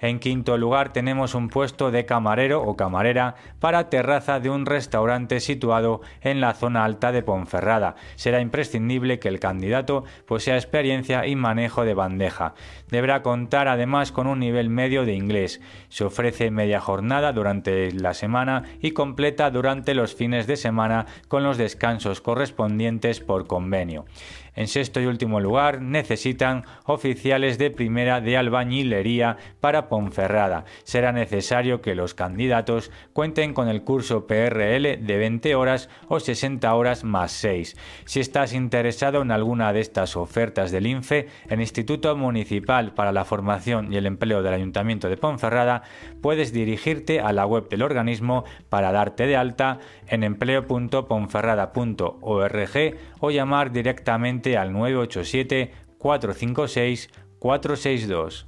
En 0.00 0.18
quinto 0.18 0.56
lugar 0.58 0.92
tenemos 0.92 1.36
un 1.36 1.48
puesto 1.48 1.92
de 1.92 2.04
camarero 2.04 2.62
o 2.62 2.76
camarera 2.76 3.36
para 3.60 3.90
terraza 3.90 4.40
de 4.40 4.50
un 4.50 4.66
restaurante 4.66 5.38
situado 5.38 6.00
en 6.20 6.40
la 6.40 6.54
zona 6.54 6.84
alta 6.84 7.12
de 7.12 7.22
Ponferrada. 7.22 7.94
Será 8.16 8.40
imprescindible 8.40 9.20
que 9.20 9.28
el 9.28 9.38
candidato 9.38 10.04
posea 10.26 10.56
experiencia 10.56 11.26
y 11.26 11.36
manejo 11.36 11.84
de 11.84 11.94
bandeja. 11.94 12.54
Deberá 12.88 13.22
contar 13.22 13.66
además 13.66 14.10
con 14.10 14.26
un 14.26 14.40
nivel 14.40 14.68
medio 14.68 15.04
de 15.04 15.14
inglés. 15.14 15.60
Se 15.88 16.04
ofrece 16.04 16.50
media 16.50 16.80
jornada 16.80 17.32
durante 17.32 17.92
la 17.92 18.14
semana 18.14 18.64
y 18.80 18.92
completa 18.92 19.50
durante 19.50 19.94
los 19.94 20.14
fines 20.14 20.48
de 20.48 20.56
semana 20.56 21.06
con 21.28 21.42
los 21.44 21.56
descansos 21.56 22.20
correspondientes 22.20 23.20
por 23.20 23.48
convenio. 23.48 24.06
En 24.58 24.66
sexto 24.66 25.00
y 25.00 25.06
último 25.06 25.38
lugar, 25.38 25.80
necesitan 25.82 26.64
oficiales 26.84 27.58
de 27.58 27.70
primera 27.70 28.20
de 28.20 28.36
albañilería 28.36 29.36
para 29.60 29.88
Ponferrada. 29.88 30.64
Será 30.82 31.12
necesario 31.12 31.80
que 31.80 31.94
los 31.94 32.14
candidatos 32.14 32.90
cuenten 33.12 33.54
con 33.54 33.68
el 33.68 33.84
curso 33.84 34.26
PRL 34.26 35.06
de 35.06 35.16
20 35.16 35.54
horas 35.54 35.88
o 36.08 36.18
60 36.18 36.74
horas 36.74 37.04
más 37.04 37.30
6. 37.30 37.76
Si 38.04 38.18
estás 38.18 38.52
interesado 38.52 39.22
en 39.22 39.30
alguna 39.30 39.72
de 39.72 39.78
estas 39.78 40.16
ofertas 40.16 40.72
del 40.72 40.88
INFE, 40.88 41.28
el 41.48 41.60
Instituto 41.60 42.16
Municipal 42.16 42.94
para 42.94 43.12
la 43.12 43.24
Formación 43.24 43.92
y 43.92 43.96
el 43.96 44.06
Empleo 44.06 44.42
del 44.42 44.54
Ayuntamiento 44.54 45.08
de 45.08 45.16
Ponferrada, 45.16 45.82
puedes 46.20 46.52
dirigirte 46.52 47.20
a 47.20 47.32
la 47.32 47.46
web 47.46 47.68
del 47.68 47.82
organismo 47.82 48.42
para 48.68 48.90
darte 48.90 49.28
de 49.28 49.36
alta 49.36 49.78
en 50.08 50.24
empleo.ponferrada.org 50.24 52.96
o 53.20 53.30
llamar 53.30 53.70
directamente 53.70 54.47
al 54.56 54.72
987 54.72 55.72
456 55.98 57.10
462. 57.40 58.46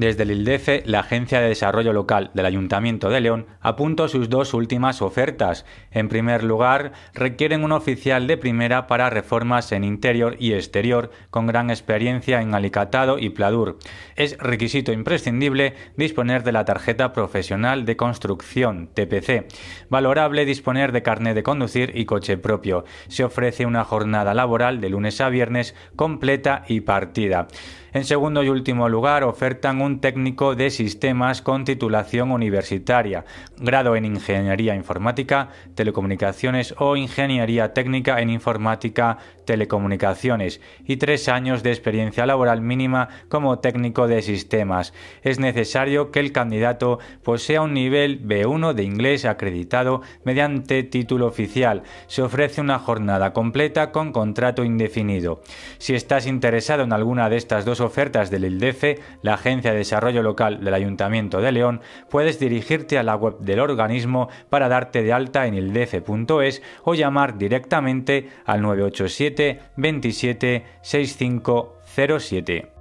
Desde 0.00 0.22
el 0.22 0.30
ILDEFE, 0.30 0.82
la 0.86 1.00
Agencia 1.00 1.42
de 1.42 1.48
Desarrollo 1.48 1.92
Local 1.92 2.30
del 2.32 2.46
Ayuntamiento 2.46 3.10
de 3.10 3.20
León 3.20 3.44
apuntó 3.60 4.08
sus 4.08 4.30
dos 4.30 4.54
últimas 4.54 5.02
ofertas. 5.02 5.66
En 5.90 6.08
primer 6.08 6.42
lugar, 6.42 6.92
requieren 7.12 7.64
un 7.64 7.72
oficial 7.72 8.26
de 8.26 8.38
primera 8.38 8.86
para 8.86 9.10
reformas 9.10 9.72
en 9.72 9.84
interior 9.84 10.36
y 10.38 10.54
exterior 10.54 11.10
con 11.28 11.46
gran 11.46 11.68
experiencia 11.68 12.40
en 12.40 12.54
alicatado 12.54 13.18
y 13.18 13.28
pladur. 13.28 13.78
Es 14.16 14.38
requisito 14.38 14.90
imprescindible 14.90 15.74
disponer 15.98 16.44
de 16.44 16.52
la 16.52 16.64
tarjeta 16.64 17.12
profesional 17.12 17.84
de 17.84 17.98
construcción 17.98 18.88
TPC. 18.94 19.48
Valorable 19.90 20.46
disponer 20.46 20.92
de 20.92 21.02
carnet 21.02 21.34
de 21.34 21.42
conducir 21.42 21.92
y 21.94 22.06
coche 22.06 22.38
propio. 22.38 22.86
Se 23.08 23.22
ofrece 23.22 23.66
una 23.66 23.84
jornada 23.84 24.32
laboral 24.32 24.80
de 24.80 24.88
lunes 24.88 25.20
a 25.20 25.28
viernes 25.28 25.74
completa 25.94 26.64
y 26.68 26.80
partida. 26.80 27.48
En 27.92 28.04
segundo 28.04 28.44
y 28.44 28.48
último 28.48 28.88
lugar, 28.88 29.24
ofertan 29.24 29.80
un 29.80 29.89
técnico 29.98 30.54
de 30.54 30.70
sistemas 30.70 31.42
con 31.42 31.64
titulación 31.64 32.30
universitaria, 32.30 33.24
grado 33.58 33.96
en 33.96 34.04
Ingeniería 34.04 34.76
Informática, 34.76 35.48
Telecomunicaciones 35.74 36.76
o 36.78 36.96
Ingeniería 36.96 37.74
Técnica 37.74 38.20
en 38.20 38.30
Informática, 38.30 39.18
Telecomunicaciones 39.44 40.60
y 40.86 40.98
tres 40.98 41.28
años 41.28 41.64
de 41.64 41.70
experiencia 41.70 42.26
laboral 42.26 42.60
mínima 42.60 43.08
como 43.28 43.58
técnico 43.58 44.06
de 44.06 44.22
sistemas. 44.22 44.92
Es 45.22 45.40
necesario 45.40 46.12
que 46.12 46.20
el 46.20 46.30
candidato 46.30 47.00
posea 47.24 47.62
un 47.62 47.74
nivel 47.74 48.24
B1 48.24 48.74
de 48.74 48.84
inglés 48.84 49.24
acreditado 49.24 50.02
mediante 50.24 50.84
título 50.84 51.26
oficial. 51.26 51.82
Se 52.06 52.22
ofrece 52.22 52.60
una 52.60 52.78
jornada 52.78 53.32
completa 53.32 53.90
con 53.90 54.12
contrato 54.12 54.62
indefinido. 54.62 55.42
Si 55.78 55.94
estás 55.94 56.26
interesado 56.26 56.84
en 56.84 56.92
alguna 56.92 57.28
de 57.28 57.36
estas 57.36 57.64
dos 57.64 57.80
ofertas 57.80 58.30
del 58.30 58.44
ILDEFE, 58.44 59.00
la 59.22 59.34
Agencia 59.34 59.72
de 59.72 59.79
Desarrollo 59.80 60.22
Local 60.22 60.62
del 60.62 60.74
Ayuntamiento 60.74 61.40
de 61.40 61.52
León, 61.52 61.80
puedes 62.08 62.38
dirigirte 62.38 62.98
a 62.98 63.02
la 63.02 63.16
web 63.16 63.38
del 63.40 63.60
organismo 63.60 64.28
para 64.48 64.68
darte 64.68 65.02
de 65.02 65.12
alta 65.12 65.46
en 65.46 65.54
ildefe.es 65.54 66.62
o 66.84 66.94
llamar 66.94 67.38
directamente 67.38 68.28
al 68.44 68.62
987 68.62 69.60
27 69.76 70.64
6507. 70.82 72.79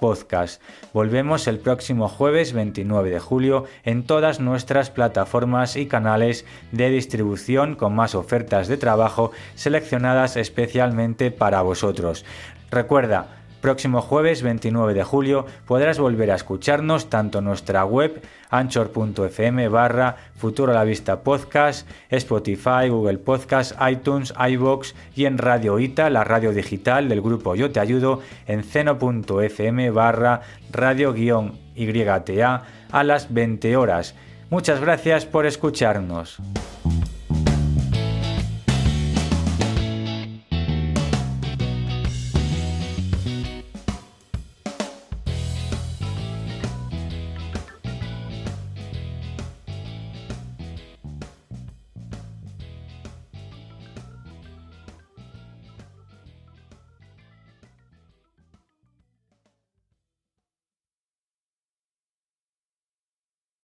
podcast. 0.00 0.60
Volvemos 0.92 1.46
el 1.46 1.58
próximo 1.58 2.08
jueves 2.08 2.52
29 2.52 3.10
de 3.10 3.20
julio 3.20 3.64
en 3.84 4.04
todas 4.04 4.40
nuestras 4.40 4.90
plataformas 4.90 5.76
y 5.76 5.86
canales 5.86 6.44
de 6.72 6.90
distribución 6.90 7.74
con 7.76 7.94
más 7.94 8.14
ofertas 8.14 8.68
de 8.68 8.76
trabajo 8.76 9.30
seleccionadas 9.54 10.36
especialmente 10.36 11.30
para 11.30 11.62
vosotros. 11.62 12.24
Recuerda, 12.70 13.43
próximo 13.64 14.02
jueves 14.02 14.42
29 14.42 14.92
de 14.92 15.04
julio 15.04 15.46
podrás 15.66 15.98
volver 15.98 16.30
a 16.30 16.34
escucharnos 16.34 17.08
tanto 17.08 17.38
en 17.38 17.46
nuestra 17.46 17.86
web 17.86 18.20
anchor.fm 18.50 19.68
barra 19.68 20.16
Futuro 20.36 20.74
la 20.74 20.84
Vista 20.84 21.20
Podcast, 21.20 21.88
Spotify, 22.10 22.90
Google 22.90 23.16
Podcast, 23.16 23.72
iTunes, 23.90 24.34
iBox 24.50 24.94
y 25.16 25.24
en 25.24 25.38
Radio 25.38 25.78
Ita, 25.78 26.10
la 26.10 26.24
radio 26.24 26.52
digital 26.52 27.08
del 27.08 27.22
grupo 27.22 27.54
Yo 27.54 27.70
Te 27.70 27.80
Ayudo, 27.80 28.20
en 28.46 28.64
ceno.fm 28.64 29.90
barra 29.92 30.42
radio-yta 30.70 32.62
a 32.92 33.02
las 33.02 33.32
20 33.32 33.76
horas. 33.78 34.14
Muchas 34.50 34.78
gracias 34.78 35.24
por 35.24 35.46
escucharnos. 35.46 36.38